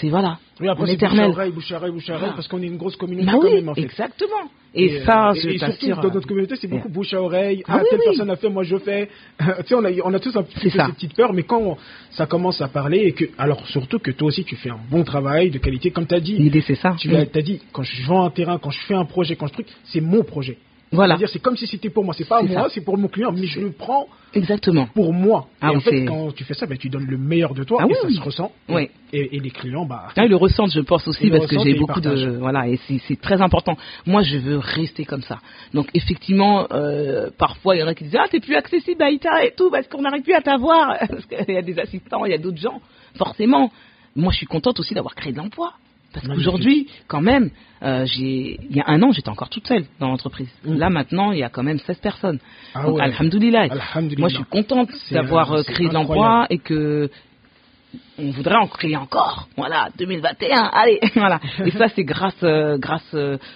[0.00, 1.26] C'est voilà, oui, après, éternel.
[1.26, 3.26] Bouche à oreille, bouche à oreille, bouche à oreille, parce qu'on est une grosse communauté
[3.26, 3.82] bah quand même, en fait.
[3.82, 4.50] Exactement.
[4.74, 7.62] Et, ça, euh, et, surtout dans notre communauté, c'est beaucoup bouche à oreille.
[7.68, 9.08] Ah, ah telle personne a fait, moi je fais.
[9.38, 11.78] tu sais, on a, on a tous un petit peu cette petite peur, mais quand
[12.10, 15.04] ça commence à parler, et que, alors surtout que toi aussi tu fais un bon
[15.04, 16.36] travail de qualité, comme tu as dit.
[16.36, 16.96] L'idée c'est ça.
[16.98, 19.46] Tu as, as dit, quand je vends un terrain, quand je fais un projet, quand
[19.46, 20.58] je truc, c'est mon projet.
[20.94, 21.18] Voilà.
[21.26, 22.14] C'est comme si c'était pour moi.
[22.16, 24.86] C'est pas moi, c'est pour mon client, mais je le prends Exactement.
[24.94, 25.46] pour moi.
[25.60, 27.80] Ah, et en fait, quand tu fais ça, ben, tu donnes le meilleur de toi
[27.82, 28.52] ah et ça se ressent.
[28.68, 28.88] Oui.
[29.12, 30.08] Et, les clients, bah.
[30.16, 32.36] Ah, ils le ressentent, je pense aussi, parce que j'ai beaucoup de.
[32.38, 33.76] Voilà, et c'est très important.
[34.06, 35.38] Moi, je veux rester comme ça.
[35.72, 39.10] Donc, effectivement, euh, parfois, il y en a qui disent Ah, t'es plus accessible à
[39.10, 40.98] Ita et tout, parce qu'on n'arrive plus à t'avoir.
[41.14, 42.80] Parce qu'il y a des assistants, il y a d'autres gens.
[43.16, 43.70] Forcément.
[44.16, 45.74] Moi, je suis contente aussi d'avoir créé de l'emploi.
[46.14, 47.50] Parce qu'aujourd'hui, quand même,
[47.82, 50.48] euh, il y a un an, j'étais encore toute seule dans l'entreprise.
[50.64, 50.78] Mm.
[50.78, 52.38] Là, maintenant, il y a quand même 16 personnes.
[52.74, 53.66] Ah Donc, alhamdoulilah.
[54.16, 57.10] Moi, je suis contente d'avoir euh, créé de l'emploi et que
[58.18, 59.48] on voudrait en créer encore.
[59.56, 61.40] Voilà, 2021, allez, voilà.
[61.64, 63.14] Et ça, c'est grâce, euh, grâce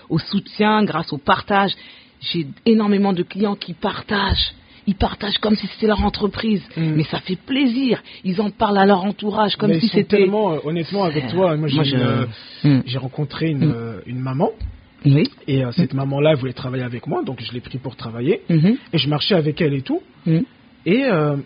[0.09, 1.73] au soutien, grâce au partage.
[2.21, 4.53] J'ai énormément de clients qui partagent
[4.89, 6.63] ils partagent comme si c'était leur entreprise.
[6.75, 6.95] Mm.
[6.97, 8.03] Mais ça fait plaisir.
[8.25, 10.17] Ils en parlent à leur entourage comme si c'était.
[10.17, 12.27] Tellement, euh, honnêtement, avec toi, moi, euh,
[12.65, 12.81] mm.
[12.87, 13.75] j'ai rencontré une, mm.
[13.77, 14.51] euh, une maman.
[15.05, 15.31] Oui.
[15.47, 18.41] Et cette maman-là, elle voulait travailler avec moi, donc je l'ai pris pour travailler.
[18.51, 18.77] Mm-hmm.
[18.95, 20.03] Et je marchais avec elle et tout.
[20.27, 21.03] Et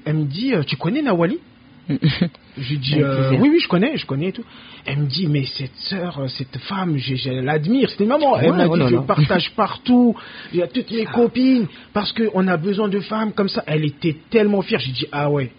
[0.06, 1.38] elle me dit Tu connais Nawali?
[2.58, 4.44] J'ai dit euh, oui oui je connais je connais et tout.
[4.84, 8.38] Elle me dit mais cette sœur euh, cette femme je, l'admire c'était maman.
[8.38, 10.14] Elle m'a dit oh je partage partout
[10.52, 13.64] il y a toutes mes copines parce que on a besoin de femmes comme ça.
[13.66, 15.50] Elle était tellement fière j'ai dit ah ouais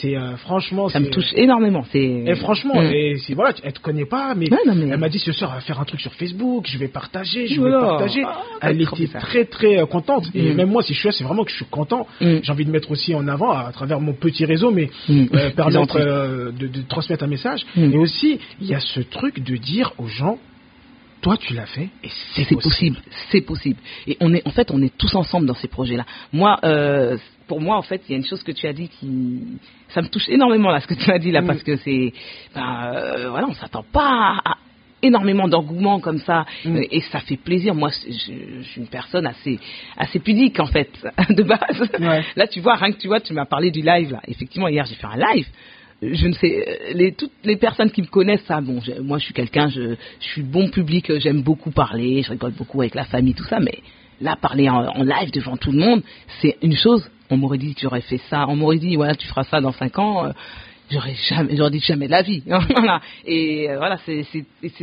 [0.00, 2.92] c'est euh, franchement ça me touche énormément c'est et franchement mm.
[2.92, 5.84] et voilà elle te connaît pas mais, elle m'a dit ce soir va faire un
[5.84, 8.22] truc sur Facebook je vais partager je vais partager.
[8.24, 10.26] Ah, elle était très très euh, contente.
[10.34, 10.56] Et mm.
[10.56, 12.06] même moi si je suis là c'est vraiment que je suis content.
[12.20, 12.36] Mm.
[12.42, 15.98] j'ai envie de mettre aussi en avant à, travers mon petit réseau mais euh, permettre
[15.98, 17.64] de, de, transmettre un message.
[17.76, 20.38] Et aussi il y a ce truc de dire aux gens
[21.22, 22.98] toi tu l'as fait et c'est possible.
[23.30, 23.78] C'est possible.
[24.06, 26.04] Et on est, en fait, on est tous ensemble dans ces projets-là.
[26.32, 28.88] Moi, euh, pour moi, en fait, il y a une chose que tu as dit
[28.88, 29.58] qui,
[29.88, 32.12] ça me touche énormément là, ce que tu as dit là, parce que c'est,
[32.54, 34.56] ben, euh, voilà, on s'attend pas à,
[35.02, 36.78] énormément d'engouement comme ça mm.
[36.90, 39.58] et ça fait plaisir moi je, suis une personne assez
[39.96, 40.90] assez pudique en fait
[41.28, 41.90] de base
[42.36, 44.84] là tu vois rien que tu vois tu m'as parlé du live là effectivement hier
[44.84, 45.48] j'ai fait un live
[46.02, 49.24] je ne sais, euh, les, toutes les personnes qui me connaissent, ça, bon, moi je
[49.24, 53.04] suis quelqu'un, je, je, suis bon public, j'aime beaucoup parler, je rigole beaucoup avec la
[53.04, 53.78] famille, tout ça, mais
[54.20, 56.02] là, parler en, live devant tout le monde,
[56.40, 57.08] c'est une chose.
[57.30, 59.72] On m'aurait dit que j'aurais fait ça, on m'aurait dit, voilà, tu feras ça dans
[59.72, 60.26] cinq ans.
[60.26, 60.32] Euh,
[60.92, 62.42] j'aurais jamais, j'aurais dit jamais de la vie.
[62.46, 63.00] voilà.
[63.24, 64.24] Et euh, voilà, c'est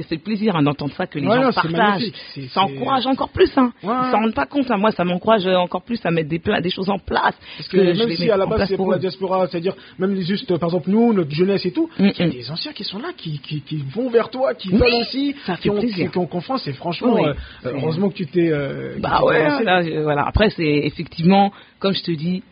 [0.07, 2.11] c'est plaisir hein, d'entendre ça que les gens partagent.
[2.49, 3.51] Ça encourage encore plus.
[3.57, 3.71] Hein.
[3.83, 3.93] Ouais.
[4.05, 4.69] Ils s'en rendent pas compte.
[4.71, 4.77] Hein.
[4.77, 7.35] Moi, ça m'encourage encore plus à mettre des, des choses en place.
[7.57, 10.69] Parce que, même si à la base c'est pour, la diaspora, c'est-à-dire même juste par
[10.69, 13.39] exemple nous, notre jeunesse et tout, il y a des anciens qui sont là, qui,
[13.39, 16.67] qui, qui vont vers toi, qui veulent aussi, ça fait qui ont, confiance.
[16.67, 17.33] Et franchement, euh,
[17.65, 18.49] heureusement que tu t'es.
[18.51, 20.01] Euh, bah ouais.
[20.01, 20.23] voilà.
[20.25, 22.43] Après, c'est effectivement, comme je te dis,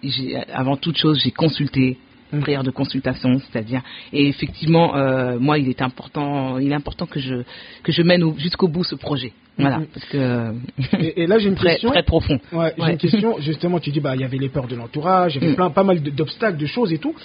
[0.53, 1.97] avant toute chose, j'ai consulté
[2.34, 7.05] une prière de consultation, c'est-à-dire et effectivement euh, moi il est important il est important
[7.05, 7.43] que je
[7.84, 9.34] que je mène jusqu'au bout ce projet.
[9.57, 10.53] Voilà, parce que
[10.99, 12.39] et, là j'ai une très, question très profond.
[12.51, 15.36] Ouais, j'ai une question justement tu dis bah il y avait les peurs de l'entourage,
[15.36, 15.55] il y avait mm.
[15.55, 17.15] plein pas mal d'obstacles, de choses et tout.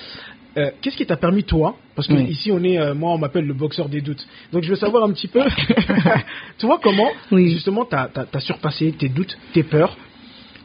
[0.59, 1.76] Euh, qu'est-ce qui t'a permis toi?
[1.94, 4.24] Parce que ici on est, euh, moi on m'appelle le boxeur des doutes.
[4.53, 5.42] Donc je veux savoir un petit peu,
[6.59, 9.96] tu vois comment justement tu as, surpassé tes doutes, tes peurs,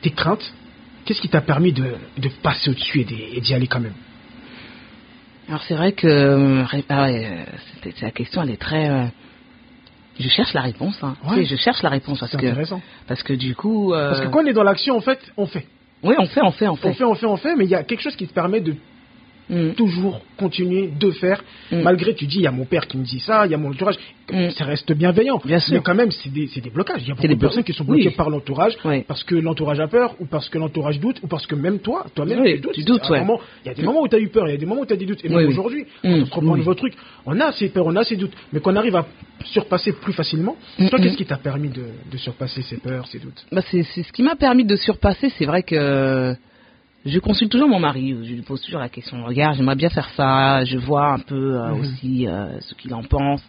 [0.02, 0.54] tes craintes?
[1.06, 1.86] Qu'est-ce qui t'a permis de,
[2.18, 3.94] de passer au-dessus et d'y aller quand même?
[5.48, 7.08] Alors c'est vrai que euh, ah
[8.02, 9.06] la question elle est très euh,
[10.20, 11.16] je cherche la réponse hein.
[11.38, 12.78] je cherche la réponse parce que
[13.08, 15.46] parce que du coup euh, parce que quand on est dans l'action en fait on
[15.46, 15.66] fait.
[16.04, 17.04] Oui on fait on fait on fait on fait.
[17.04, 18.76] on fait on fait mais il y a quelque chose qui te permet de
[19.50, 19.72] Mm.
[19.76, 21.42] toujours continuer de faire,
[21.72, 21.82] mm.
[21.82, 23.58] malgré tu dis, il y a mon père qui me dit ça, il y a
[23.58, 23.96] mon entourage,
[24.32, 24.50] mm.
[24.50, 25.42] ça reste bienveillant.
[25.46, 27.02] Bien Mais quand même, c'est des, des, blocages.
[27.04, 28.78] Il y a beaucoup de personnes qui sont bloquées par l'entourage,
[29.08, 32.06] parce que l'entourage a peur, ou parce que l'entourage doute, ou parce que même toi,
[32.14, 32.74] toi-même, tu doutes.
[32.74, 34.58] Tu doutes il y a des moments où tu as eu peur, il y a
[34.58, 35.24] des moments où tu as des doutes.
[35.24, 36.94] Et même aujourd'hui, on reprend un nouveau truc,
[37.26, 39.08] on a ces peurs, on a ces doutes, mais qu'on arrive à
[39.46, 40.58] surpasser plus facilement.
[40.78, 43.46] Toi, qu'est-ce qui t'a permis de, de, surpasser ces peurs, ces doutes?
[43.52, 46.36] Bah C'est ce qui m'a permis de surpasser, c'est vrai que
[47.08, 50.10] je consulte toujours mon mari, je lui pose toujours la question, regarde, j'aimerais bien faire
[50.16, 51.80] ça, je vois un peu euh, mhm.
[51.80, 53.42] aussi euh, ce qu'il en pense,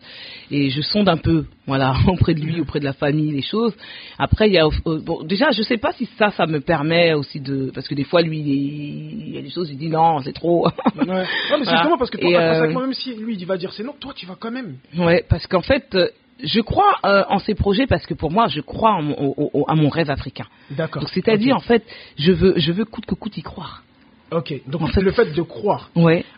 [0.51, 2.63] et je sonde un peu, voilà, auprès de lui, mhm.
[2.63, 3.75] auprès de la famille, les choses.
[4.19, 7.15] Après, il y a, euh, bon, déjà, je sais pas si ça, ça me permet
[7.15, 10.21] aussi de, parce que des fois, lui, il, y a des choses, il dit non,
[10.21, 10.67] c'est trop.
[10.67, 10.73] ouais.
[11.07, 11.15] Non,
[11.59, 14.13] mais c'est justement parce que toi, même si lui, il va dire c'est non, toi,
[14.15, 14.77] tu vas quand même.
[14.97, 15.97] Ouais, parce qu'en fait,
[16.43, 19.35] je crois euh, en ces projets parce que pour moi, je crois en,
[19.67, 20.47] à mon rêve africain.
[20.71, 21.09] D'accord.
[21.09, 21.85] c'est-à-dire, en fait,
[22.17, 23.83] je veux, je veux coûte que coûte y croire.
[24.31, 24.53] Ok.
[24.67, 25.91] Donc, en le fait de croire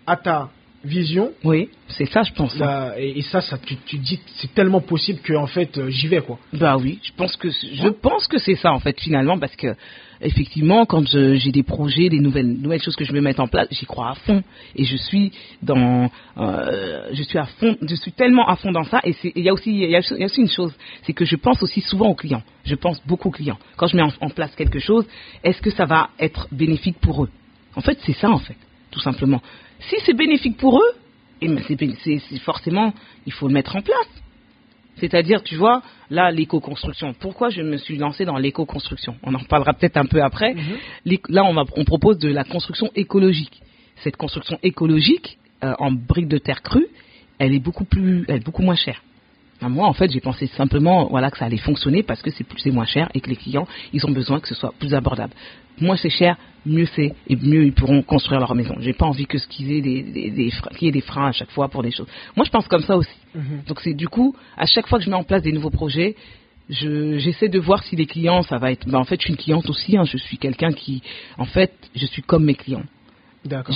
[0.06, 0.50] à ta
[0.84, 1.32] vision.
[1.44, 2.60] Oui, c'est ça, je pense.
[2.60, 2.92] Hein.
[2.96, 6.20] et, ça, ça tu, tu dis, c'est tellement possible que en fait, euh, j'y vais,
[6.20, 6.38] quoi.
[6.52, 9.74] Bah oui, je pense que je pense que c'est ça, en fait, finalement, parce que
[10.20, 13.68] effectivement, quand j'ai des projets, des nouvelles, nouvelles choses que je veux mettre en place,
[13.70, 14.42] j'y crois à fond.
[14.76, 18.84] Et je suis dans, euh, je suis à fond, je suis tellement à fond dans
[18.84, 19.00] ça.
[19.04, 21.62] Et il y a aussi, il y a, aussi une chose, c'est que je pense
[21.62, 22.42] aussi souvent aux clients.
[22.64, 23.58] Je pense beaucoup aux clients.
[23.76, 25.06] Quand je mets en, place quelque chose,
[25.42, 27.30] est-ce que ça va être bénéfique pour eux?
[27.74, 28.56] En fait, c'est ça, en fait,
[28.90, 29.42] tout simplement.
[29.80, 30.92] Si c'est bénéfique pour eux,
[31.40, 32.92] eh ben, c'est forcément,
[33.26, 34.08] il faut le mettre en place.
[34.96, 37.14] C'est-à-dire, tu vois, là, l'éco-construction.
[37.18, 39.16] Pourquoi je me suis lancé dans l'éco-construction?
[39.22, 40.54] On en reparlera peut-être un peu après.
[40.54, 41.18] Mhm.
[41.30, 43.62] Là, on, va, on propose de la construction écologique.
[44.02, 46.86] Cette construction écologique, euh, en briques de terre crue,
[47.38, 49.02] elle est beaucoup plus, elle est beaucoup moins chère.
[49.68, 52.64] Moi, en fait, j'ai pensé simplement, voilà, que ça allait fonctionner parce que c'est plus,
[52.66, 55.34] moins cher et que les clients, ils ont besoin que ce soit plus abordable.
[55.80, 56.36] Moins c'est cher,
[56.66, 58.74] mieux c'est et mieux ils pourront construire leur maison.
[58.80, 61.50] J'ai pas envie que ce des, des, des qu'il y ait des freins à chaque
[61.50, 62.08] fois pour des choses.
[62.36, 63.16] Moi, je pense comme ça aussi.
[63.34, 63.62] Mhm.
[63.66, 66.16] Donc c'est du coup, à chaque fois que je mets en place des nouveaux projets,
[66.70, 68.86] j'essaie de voir si les clients, ça va être.
[68.88, 69.96] Ben, en fait, je suis une cliente aussi.
[69.96, 71.02] Hein, je suis quelqu'un qui,
[71.38, 72.84] en fait, je suis comme mes clients.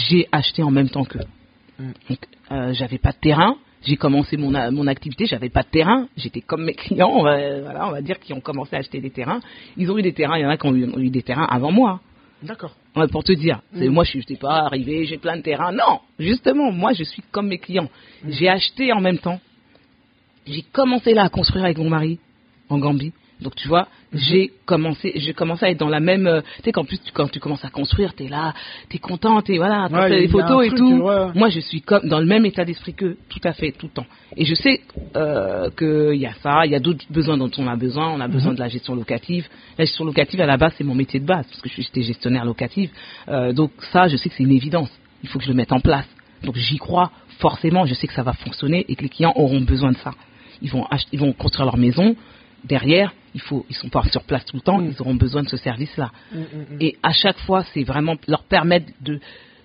[0.08, 1.24] J'ai acheté en même temps qu'eux.
[1.78, 1.90] Mm.
[2.08, 2.18] Donc,
[2.52, 3.56] euh, j'avais pas de terrain.
[3.86, 6.08] J'ai commencé mon, mon activité, j'avais pas de terrain.
[6.16, 9.00] J'étais comme mes clients, on va, voilà, on va dire, qui ont commencé à acheter
[9.00, 9.40] des terrains.
[9.76, 11.70] Ils ont eu des terrains, il y en a qui ont eu des terrains avant
[11.70, 12.00] moi.
[12.42, 12.74] D'accord.
[13.10, 13.88] pour te dire, mm.
[13.88, 15.72] moi je n'étais pas arrivé, j'ai plein de terrains.
[15.72, 17.88] Non, justement, moi je suis comme mes clients.
[18.22, 18.30] Mm.
[18.30, 19.40] J'ai acheté en même temps.
[20.46, 22.18] J'ai commencé là à construire avec mon mari
[22.68, 23.12] en Gambie.
[23.40, 24.18] Donc tu vois, mhm.
[24.18, 26.26] j'ai commencé, j'ai commencé à être dans la même.
[26.26, 28.54] Euh, tu sais qu'en plus quand tu commences à construire, t'es là,
[28.88, 31.02] t'es content, t'es voilà, t'as des photos et tout.
[31.34, 33.92] Moi, je suis comme dans le même état d'esprit que tout à fait tout le
[33.92, 34.06] temps.
[34.36, 34.80] Et je sais
[35.16, 38.10] euh, qu'il y a ça, il y a d'autres besoins dont on a besoin.
[38.10, 38.56] On a besoin mhm.
[38.56, 39.48] de la gestion locative.
[39.78, 42.02] La gestion locative à la base c'est mon métier de base parce que je suis
[42.02, 42.90] gestionnaire locatif.
[43.28, 44.90] Euh, donc ça, je sais que c'est une évidence.
[45.22, 46.06] Il faut que je le mette en place.
[46.44, 47.84] Donc j'y crois forcément.
[47.84, 50.12] Je sais que ça va fonctionner et que les clients auront besoin de ça.
[50.62, 52.14] Ils vont, ils vont construire leur maison
[52.64, 54.92] derrière, il faut, ils sont pas sur place tout le temps, mm.
[54.92, 56.10] ils auront besoin de ce service-là.
[56.32, 56.44] Mm, mm,
[56.80, 59.20] et à chaque fois, c'est vraiment leur permettre de,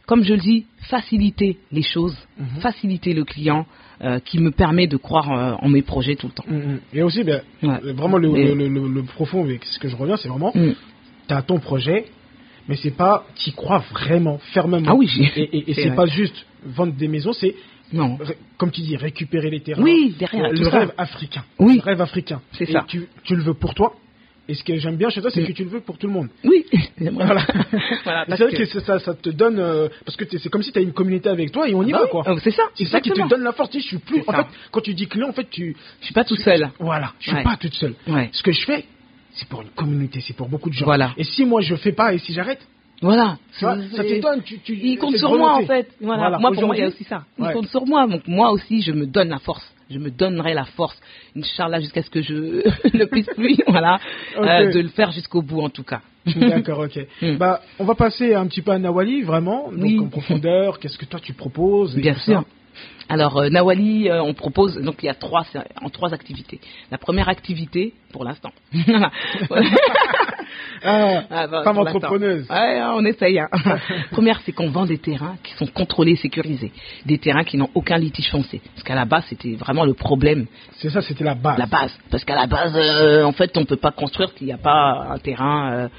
[0.06, 2.18] comme je le dis, faciliter les choses,
[2.62, 3.66] faciliter le client,
[4.02, 6.46] euh, qui me permet de croire euh, en mes projets tout le temps.
[6.94, 10.76] Et aussi, ben, vraiment le, le, profond avec ce que je reviens, c'est vraiment, tu
[11.34, 12.06] as ton projet,
[12.68, 14.92] mais c'est pas, tu crois vraiment, fermement.
[14.92, 17.56] Ah oui, et, et c'est pas juste vendre des maisons, c'est
[17.94, 18.18] non.
[18.58, 19.82] Comme tu dis, récupérer les terrains.
[19.82, 20.52] Oui, derrière.
[20.52, 21.44] Le, rêve africain.
[21.58, 21.76] Oui.
[21.78, 22.42] Le rêve africain.
[22.52, 22.86] C'est ça.
[22.88, 23.96] Tu, tu, le veux pour toi,
[24.48, 26.14] Et ce que j'aime bien chez toi, c'est que tu le veux pour tout le
[26.14, 26.30] monde.
[26.44, 26.66] Oui,
[27.12, 27.46] voilà.
[28.04, 29.60] voilà c'est vrai que, ça, ça, te donne.
[29.60, 31.94] Euh, parce que c'est comme si tu as une communauté avec toi et on y
[31.94, 32.24] ah va, quoi.
[32.28, 32.64] Oh, c'est ça.
[32.76, 33.72] C'est ça qui te donne la force.
[33.74, 34.24] Je suis plus.
[34.28, 35.76] En fait, quand tu dis client, en fait, tu.
[36.00, 36.70] Je suis pas tout seul.
[36.80, 37.96] Voilà, je suis pas toute seule.
[38.32, 38.86] Ce que je fais,
[39.34, 40.86] c'est pour une communauté, c'est pour beaucoup de gens.
[40.86, 41.14] Voilà.
[41.18, 42.60] Et si moi je fais pas et si j'arrête,
[43.02, 43.38] voilà.
[43.60, 44.42] ça t'étonne.
[44.44, 45.90] Tu, tu, il compte sur moi en fait.
[46.02, 46.38] Voilà.
[46.40, 47.24] Moi pour moi il y a aussi ça.
[47.38, 48.08] Il compte sur moi.
[48.08, 49.74] Donc moi aussi je me donne la force.
[49.90, 50.96] Je me donnerai la force,
[51.36, 52.34] Inch'Allah, jusqu'à ce que je
[52.96, 54.00] ne puisse plus, voilà,
[54.38, 56.02] euh, de le faire jusqu'au bout en tout cas.
[56.28, 57.00] D'accord, ok.
[57.22, 57.38] Hmm.
[57.38, 60.80] Bah, on va passer un petit peu à Nawali, vraiment, donc en profondeur.
[60.80, 62.44] Qu'est-ce que toi tu proposes Bien sûr.
[63.10, 65.44] Alors euh, Nawali, euh, on propose donc il y a trois
[65.82, 66.60] en trois activités.
[66.92, 68.52] La première activité, pour l'instant.
[70.84, 72.50] Ah, ah femme entrepreneuse.
[72.50, 73.40] Ouais, on essaye.
[73.40, 73.50] Hein.
[74.12, 76.72] Première, c'est qu'on vend des terrains qui sont contrôlés, sécurisés,
[77.06, 78.62] des terrains qui n'ont aucun litige foncé.
[78.74, 80.46] Parce qu'à la base, c'était vraiment le problème.
[80.78, 81.58] C'est ça, c'était la base.
[81.58, 84.54] La base, parce qu'à la base, euh, en fait, on peut pas construire s'il n'y
[84.54, 85.90] a pas un terrain.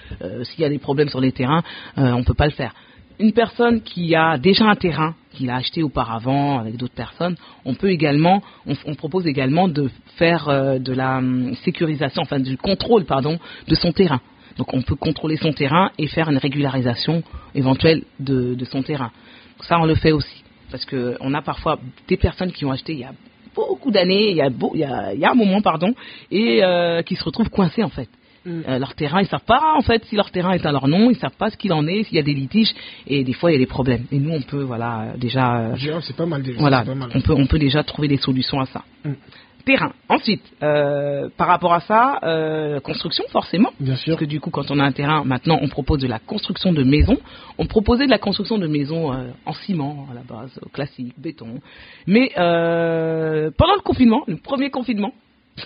[0.42, 1.62] s'il y a des problèmes sur les terrains,
[1.96, 2.72] on peut pas le faire
[3.20, 7.74] une personne qui a déjà un terrain qu'il a acheté auparavant avec d'autres personnes, on
[7.74, 13.04] peut également, on, propose également de faire euh, de la hum, sécurisation, enfin du contrôle,
[13.04, 13.38] pardon,
[13.68, 14.20] de son terrain.
[14.56, 17.22] Donc on peut contrôler son terrain et faire une régularisation
[17.54, 19.10] éventuelle de, son terrain.
[19.60, 20.42] Ça, on le fait aussi.
[20.70, 21.78] Parce qu'on a parfois
[22.08, 23.12] des personnes qui ont acheté il y a
[23.54, 24.84] beaucoup d'années, il, il, y
[25.24, 25.94] a un moment, pardon,
[26.30, 28.08] et euh, qui se retrouvent coincées en fait.
[28.44, 28.62] Mm.
[28.68, 31.10] Euh, leur terrain, ils savent pas en fait si leur terrain est à leur nom,
[31.10, 32.72] ils savent pas ce qu'il en est, s'il y a des litiges
[33.06, 34.06] et des fois il y a des problèmes.
[34.10, 36.84] Et nous on peut voilà déjà euh, c'est pas mal déjà, voilà,
[37.14, 38.84] on peut on peut déjà trouver des solutions à ça.
[39.04, 39.12] Mm.
[39.64, 39.92] Terrain.
[40.08, 43.70] Ensuite, euh, par rapport à ça, construction forcément.
[43.80, 44.14] Bien sûr.
[44.14, 46.72] Parce que du coup, quand on a un terrain, maintenant, on propose de la construction
[46.72, 47.18] de maisons.
[47.58, 49.12] On proposait de la construction de maisons
[49.46, 51.60] en ciment à la base, classique, béton.
[52.06, 55.12] Mais pendant le confinement, le premier confinement,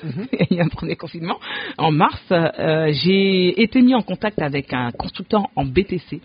[0.02, 0.26] Mhm.
[0.50, 1.38] il y a un premier confinement,
[1.78, 6.20] en mars, euh, j'ai été mis en contact avec un constructeur en BTC.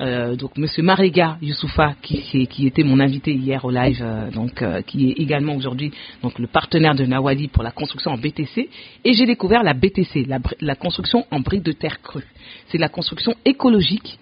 [0.00, 4.64] Euh, donc Monsieur Marega Youssoufa qui, qui, était mon invité hier au live, euh, donc
[4.86, 5.92] qui est également aujourd'hui
[6.22, 8.68] donc le partenaire de Nawali pour la construction en BTC
[9.04, 12.26] et j'ai découvert la BTC, la, la construction en briques de terre crue.
[12.68, 14.18] C'est la construction écologique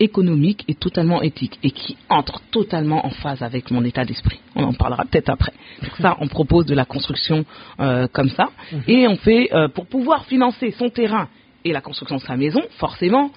[0.00, 4.40] économique et totalement éthique et qui entre totalement en phase avec mon état d'esprit.
[4.54, 5.52] On en parlera peut-être après.
[5.82, 7.44] Donc ça, on propose de la construction
[7.80, 8.82] euh, comme ça mhm.
[8.86, 11.28] et on fait euh, pour pouvoir financer son terrain
[11.64, 12.60] et la construction de sa maison.
[12.78, 13.30] Forcément,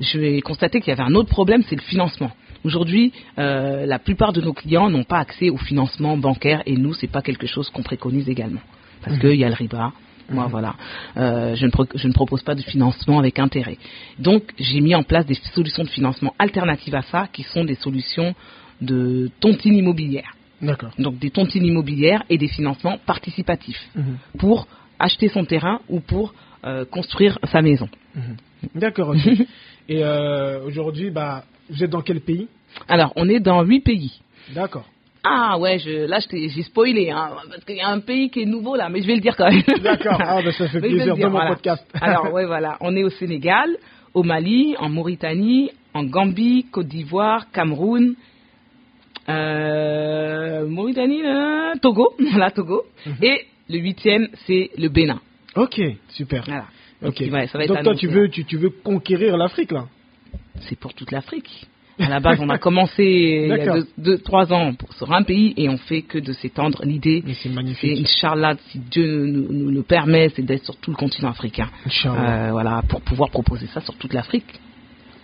[0.00, 2.30] je vais constater qu'il y avait un autre problème, c'est le financement.
[2.64, 6.92] Aujourd'hui, euh, la plupart de nos clients n'ont pas accès au financement bancaire et nous,
[6.92, 8.60] c'est pas quelque chose qu'on préconise également
[9.02, 9.20] parce mhm.
[9.20, 9.92] qu'il y a le riba,
[10.30, 10.50] moi, mhm.
[10.50, 10.74] voilà.
[11.16, 13.78] Euh, je, ne je, ne propose pas de financement avec intérêt.
[14.18, 17.76] Donc, j'ai mis en place des solutions de financement alternatives à ça, qui sont des
[17.76, 18.34] solutions
[18.80, 20.34] de tontine immobilière.
[20.60, 20.90] D'accord.
[20.98, 24.18] Donc, des tontines immobilières et des financements participatifs mhm.
[24.38, 24.66] pour
[24.98, 26.34] acheter son terrain ou pour
[26.64, 27.88] euh, construire sa maison.
[28.74, 29.14] D'accord.
[29.88, 32.48] et euh, aujourd'hui, bah, vous êtes dans quel pays?
[32.88, 34.20] Alors, on est dans huit pays.
[34.54, 34.86] D'accord.
[35.24, 38.46] Ah ouais, je, là j'ai spoilé, hein, parce qu'il y a un pays qui est
[38.46, 39.62] nouveau là, mais je vais le dire quand même.
[39.82, 41.84] D'accord, ah, ben, ça fait plaisir dans mon podcast.
[42.00, 43.76] Alors ouais, voilà, on est au Sénégal,
[44.14, 48.14] au Mali, en Mauritanie, en Gambie, Côte d'Ivoire, Cameroun,
[49.28, 53.16] euh, Mauritanie, euh, Togo, voilà Togo, mhm.
[53.20, 55.20] et le huitième c'est le Bénin.
[55.56, 55.80] Ok,
[56.10, 56.44] super.
[56.46, 56.66] Voilà.
[57.02, 59.86] Donc, ça va être Donc toi tu veux, tu, tu veux conquérir l'Afrique là
[60.62, 61.66] C'est pour toute l'Afrique.
[62.00, 65.52] À la base, on a commencé il y a deux, trois ans sur un pays
[65.56, 66.82] et on fait que de s'étendre.
[66.84, 68.00] L'idée, c'est magnifique.
[68.00, 71.68] Inch'Allah, si Dieu nous, le permet, c'est d'être sur tout le continent africain.
[72.04, 74.60] Euh, voilà, pour pouvoir proposer ça sur toute l'Afrique.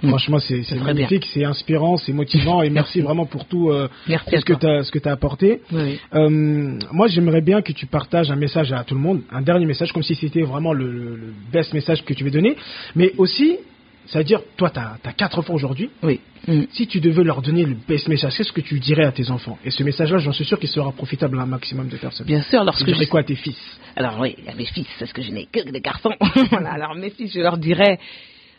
[0.03, 0.09] Mm.
[0.09, 4.66] Franchement, c'est magnifique, c'est inspirant, c'est motivant et merci, vraiment pour tout, euh, ce, que
[4.66, 5.61] as, ce que tu as apporté.
[5.72, 9.66] Euh, moi, j'aimerais bien que tu partages un message à tout le monde, un dernier
[9.66, 12.57] message, comme si c'était vraiment le, le, best message que tu veux donner,
[12.95, 13.59] mais aussi
[14.07, 15.90] c'est-à-dire, toi, tu as, quatre enfants aujourd'hui.
[16.03, 16.20] Oui.
[16.47, 16.64] Mm.
[16.72, 19.59] Si tu devais leur donner le best message, qu'est-ce que tu dirais à tes enfants?
[19.64, 22.26] Et ce message-là, j'en suis sûr qu'il sera profitable à un maximum de personnes.
[22.26, 23.59] Bien sûr, lorsque tu dirais quoi à tes fils?
[23.97, 26.14] Alors oui, à mes fils, parce que je n'ai que des garçons.
[26.51, 27.99] voilà, alors mes fils, je leur dirais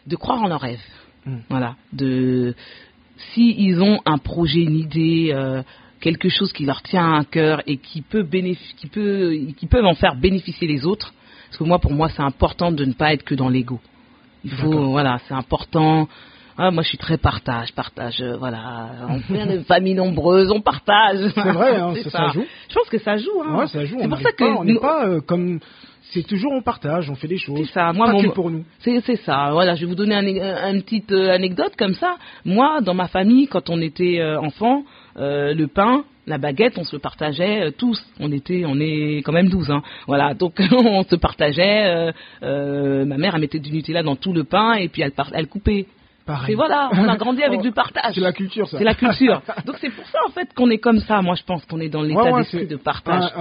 [0.08, 0.80] de croire en leurs rêves.
[1.26, 1.38] Mm.
[1.50, 2.56] Voilà, de
[3.34, 5.62] si ils ont un projet, une idée, euh,
[6.02, 8.28] quelque chose qui leur tient à cœur et qui peut
[8.78, 11.14] qui peut, qui peuvent en faire bénéficier les autres.
[11.48, 13.80] Parce que moi, pour moi, c'est important de ne pas être que dans l'ego.
[14.44, 16.08] Il faut, voilà, c'est important.
[16.58, 18.22] Ah, moi, je suis très partage, partage.
[18.22, 21.32] Euh, voilà, on vient de familles nombreuses, on partage.
[21.34, 22.46] C'est vrai, hein, ça, joue.
[22.70, 23.42] Je pense que ça joue.
[23.44, 23.58] Hein.
[23.58, 23.98] Ouais, ça joue.
[24.00, 25.60] C'est pour ça que on n'est pas euh, comme.
[26.12, 27.68] C'est toujours on partage, on fait des choses.
[27.68, 27.92] C'est ça.
[27.94, 28.64] Moi, pas que pour nous.
[28.80, 29.50] C'est ça.
[29.52, 32.16] Voilà, je vais vous donner un, une petite euh, anecdote comme ça.
[32.46, 34.84] Moi, dans ma famille, quand on était enfant,
[35.16, 38.04] le pain, la baguette, on se partageait tous.
[38.20, 39.82] On était, on est quand même 12, hein.
[40.08, 42.12] Voilà, donc on se partageait.
[42.42, 45.86] ma mère, elle mettait du Nutella dans tout le pain et puis elle, elle coupait.
[46.48, 48.16] Et voilà, on a grandi avec du partage.
[48.16, 48.78] C'est la culture, ça.
[48.78, 49.42] C'est la culture.
[49.66, 51.22] Donc c'est pour ça en fait qu'on est comme ça.
[51.22, 53.32] Moi, je pense qu'on est dans l'état d'esprit de partage.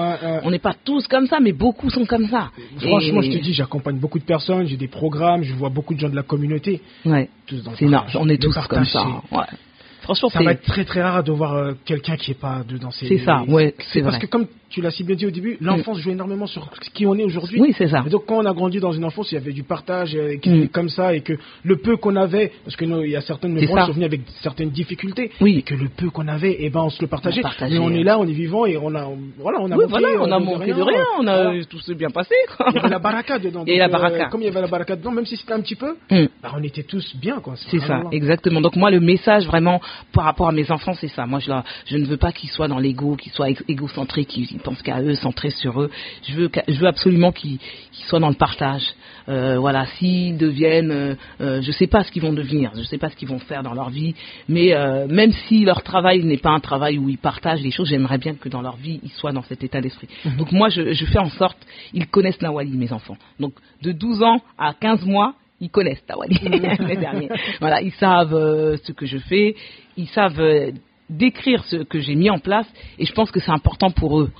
[0.42, 2.50] on n'est pas tous comme ça, mais beaucoup sont comme ça.
[2.78, 6.00] Franchement, je te dis, j'accompagne beaucoup de personnes, j'ai des programmes, je vois beaucoup de
[6.00, 6.82] gens de la communauté.
[7.04, 7.28] Ouais.
[7.48, 9.04] C'est On est tous comme ça.
[9.30, 9.44] Ouais.
[10.04, 12.76] Franchement, ça va être très très rare de voir euh, quelqu'un qui est pas de
[12.76, 13.06] dans ces.
[13.06, 15.66] C'est ça, ouais, c'est Parce que comme tu l'as si bien dit au début, mm.
[15.66, 17.60] l'enfance joue énormément sur qui on est aujourd'hui.
[17.60, 18.02] Oui, c'est ça.
[18.06, 20.36] Et donc quand on a grandi dans une enfance, il y avait du partage euh,
[20.36, 20.68] qui mm.
[20.68, 23.66] comme ça et que le peu qu'on avait, parce que il y a certaines de
[23.66, 25.58] sont venues avec certaines difficultés, oui.
[25.58, 27.42] et que le peu qu'on avait, et eh ben on se le partageait.
[27.70, 30.08] Mais on est là, on est vivant et on a voilà, on a oui, voilà,
[30.20, 32.34] on a manqué de rien, on a tout s'est bien passé.
[32.56, 32.66] Quoi.
[32.70, 33.64] Il y avait la baraka dedans.
[33.66, 34.26] Et la baraka.
[34.26, 36.26] Euh, comme il y avait la baraka dedans, même si c'était un petit peu, mm.
[36.42, 37.54] bah, on était tous bien quoi.
[37.70, 38.60] C'est ça, exactement.
[38.60, 39.80] Donc moi le message vraiment
[40.12, 41.26] par rapport à mes enfants, c'est ça.
[41.26, 41.50] Moi je,
[41.86, 45.14] je ne veux pas qu'ils soient dans l'ego, qu'ils soient égocentriques, qu'ils pensent qu'à eux,
[45.14, 45.90] centrés sur eux.
[46.28, 47.58] Je veux, je veux absolument qu'ils
[48.08, 48.94] soient dans le partage.
[49.28, 52.80] Euh, voilà, s'ils deviennent, euh, euh, je ne sais pas ce qu'ils vont devenir, je
[52.80, 54.14] ne sais pas ce qu'ils vont faire dans leur vie,
[54.48, 54.74] mais
[55.08, 58.34] même si leur travail n'est pas un travail où ils partagent les choses, j'aimerais bien
[58.34, 60.08] que dans leur vie, ils soient dans cet état d'esprit.
[60.24, 60.36] Mhm.
[60.36, 61.58] Donc moi, je, je, fais en sorte,
[61.92, 63.16] ils connaissent Nawali, mes enfants.
[63.40, 65.34] Donc de 12 ans à 15 mois,
[65.64, 66.04] ils connaissent
[66.40, 67.30] les derniers.
[67.60, 69.56] Voilà, ils savent ce que je fais,
[69.96, 70.72] ils savent
[71.10, 72.66] décrire ce que j'ai mis en place,
[72.98, 74.30] et je pense que c'est important pour eux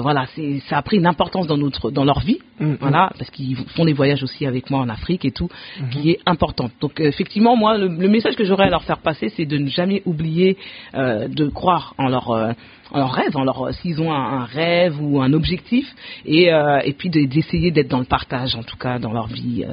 [0.00, 0.26] voilà,
[0.68, 2.76] ça a pris une importance dans notre, dans leur vie, mm, mm.
[2.80, 5.88] voilà, parce qu'ils font des voyages aussi avec moi en Afrique et tout, mm-hmm.
[5.90, 6.72] qui est importante.
[6.80, 9.68] Donc euh, effectivement, moi, le, message que j'aurais à leur faire passer, c'est de ne
[9.68, 10.56] jamais oublier
[10.94, 12.52] euh, de croire en leur euh,
[12.90, 15.92] en leur rêve, en leur s'ils ont un, rêve ou un objectif,
[16.26, 16.50] et,
[16.84, 19.64] et puis d'essayer d'être dans le partage, en tout cas dans leur vie,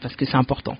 [0.00, 0.78] parce que c'est important.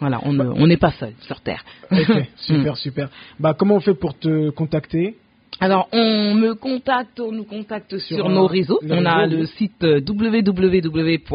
[0.00, 1.64] Voilà, on n'est pas seul sur Terre.
[2.36, 3.08] super, super.
[3.38, 5.16] Bah, comment on fait pour te contacter?
[5.62, 8.80] Alors, on me contacte, on nous contacte sur, nos réseaux.
[8.82, 11.28] on a le site euh, www.nawali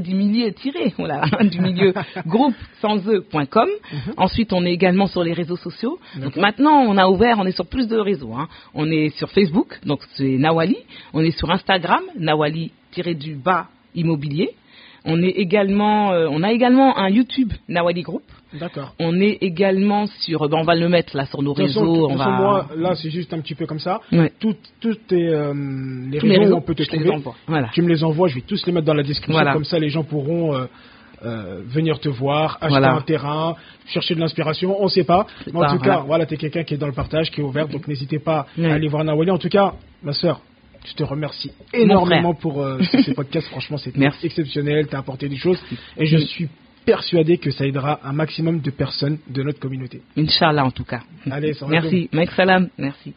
[0.00, 0.52] du milieu
[0.98, 1.94] voilà, du milieu
[2.26, 3.68] groupe sans e.com.
[3.92, 4.14] Mhm.
[4.16, 6.00] Ensuite, on est également sur les réseaux sociaux.
[6.20, 8.32] Donc maintenant, on a ouvert, on est sur plus de réseaux.
[8.34, 8.48] Hein.
[8.74, 10.78] On est sur Facebook, donc c'est Nawali.
[11.14, 14.50] On est sur Instagram, Nawali-du-bas immobilier.
[15.04, 18.24] On est également, euh, on a également un YouTube Nawali Group.
[18.52, 18.94] D'accord.
[18.98, 22.08] On est également sur, ben, on va le mettre là sur nos réseaux.
[22.10, 22.28] on va...
[22.28, 24.00] moi, là, c'est juste un petit peu comme ça.
[24.40, 25.52] Tout, tout euh,
[26.10, 27.22] les, réseaux, on peut te trouver.
[27.46, 27.68] Voilà.
[27.72, 29.44] Tu me les envoies, je vais tous les mettre dans la description.
[29.52, 30.66] Comme ça, les gens pourront euh,
[31.24, 34.80] euh, venir te voir, acheter un terrain, chercher de l'inspiration.
[34.80, 35.26] On ne sait pas.
[35.52, 37.44] Mais en tout cas, voilà, tu es quelqu'un qui est dans le partage, qui est
[37.44, 37.68] ouvert.
[37.68, 39.30] Donc n'hésitez pas à aller voir Nawali.
[39.30, 40.40] En tout cas, ma soeur,
[40.86, 42.66] je te remercie énormément pour
[43.04, 43.48] ces podcasts.
[43.48, 44.86] Franchement, c'était exceptionnel.
[44.88, 45.62] Tu as apporté des choses.
[45.98, 46.48] Et je suis
[46.88, 50.00] persuadé que ça aidera un maximum de personnes de notre communauté.
[50.16, 51.02] Inch'Allah en tout cas.
[51.30, 52.08] Allez, Merci.
[52.34, 52.70] Salam.
[52.78, 53.14] Merci.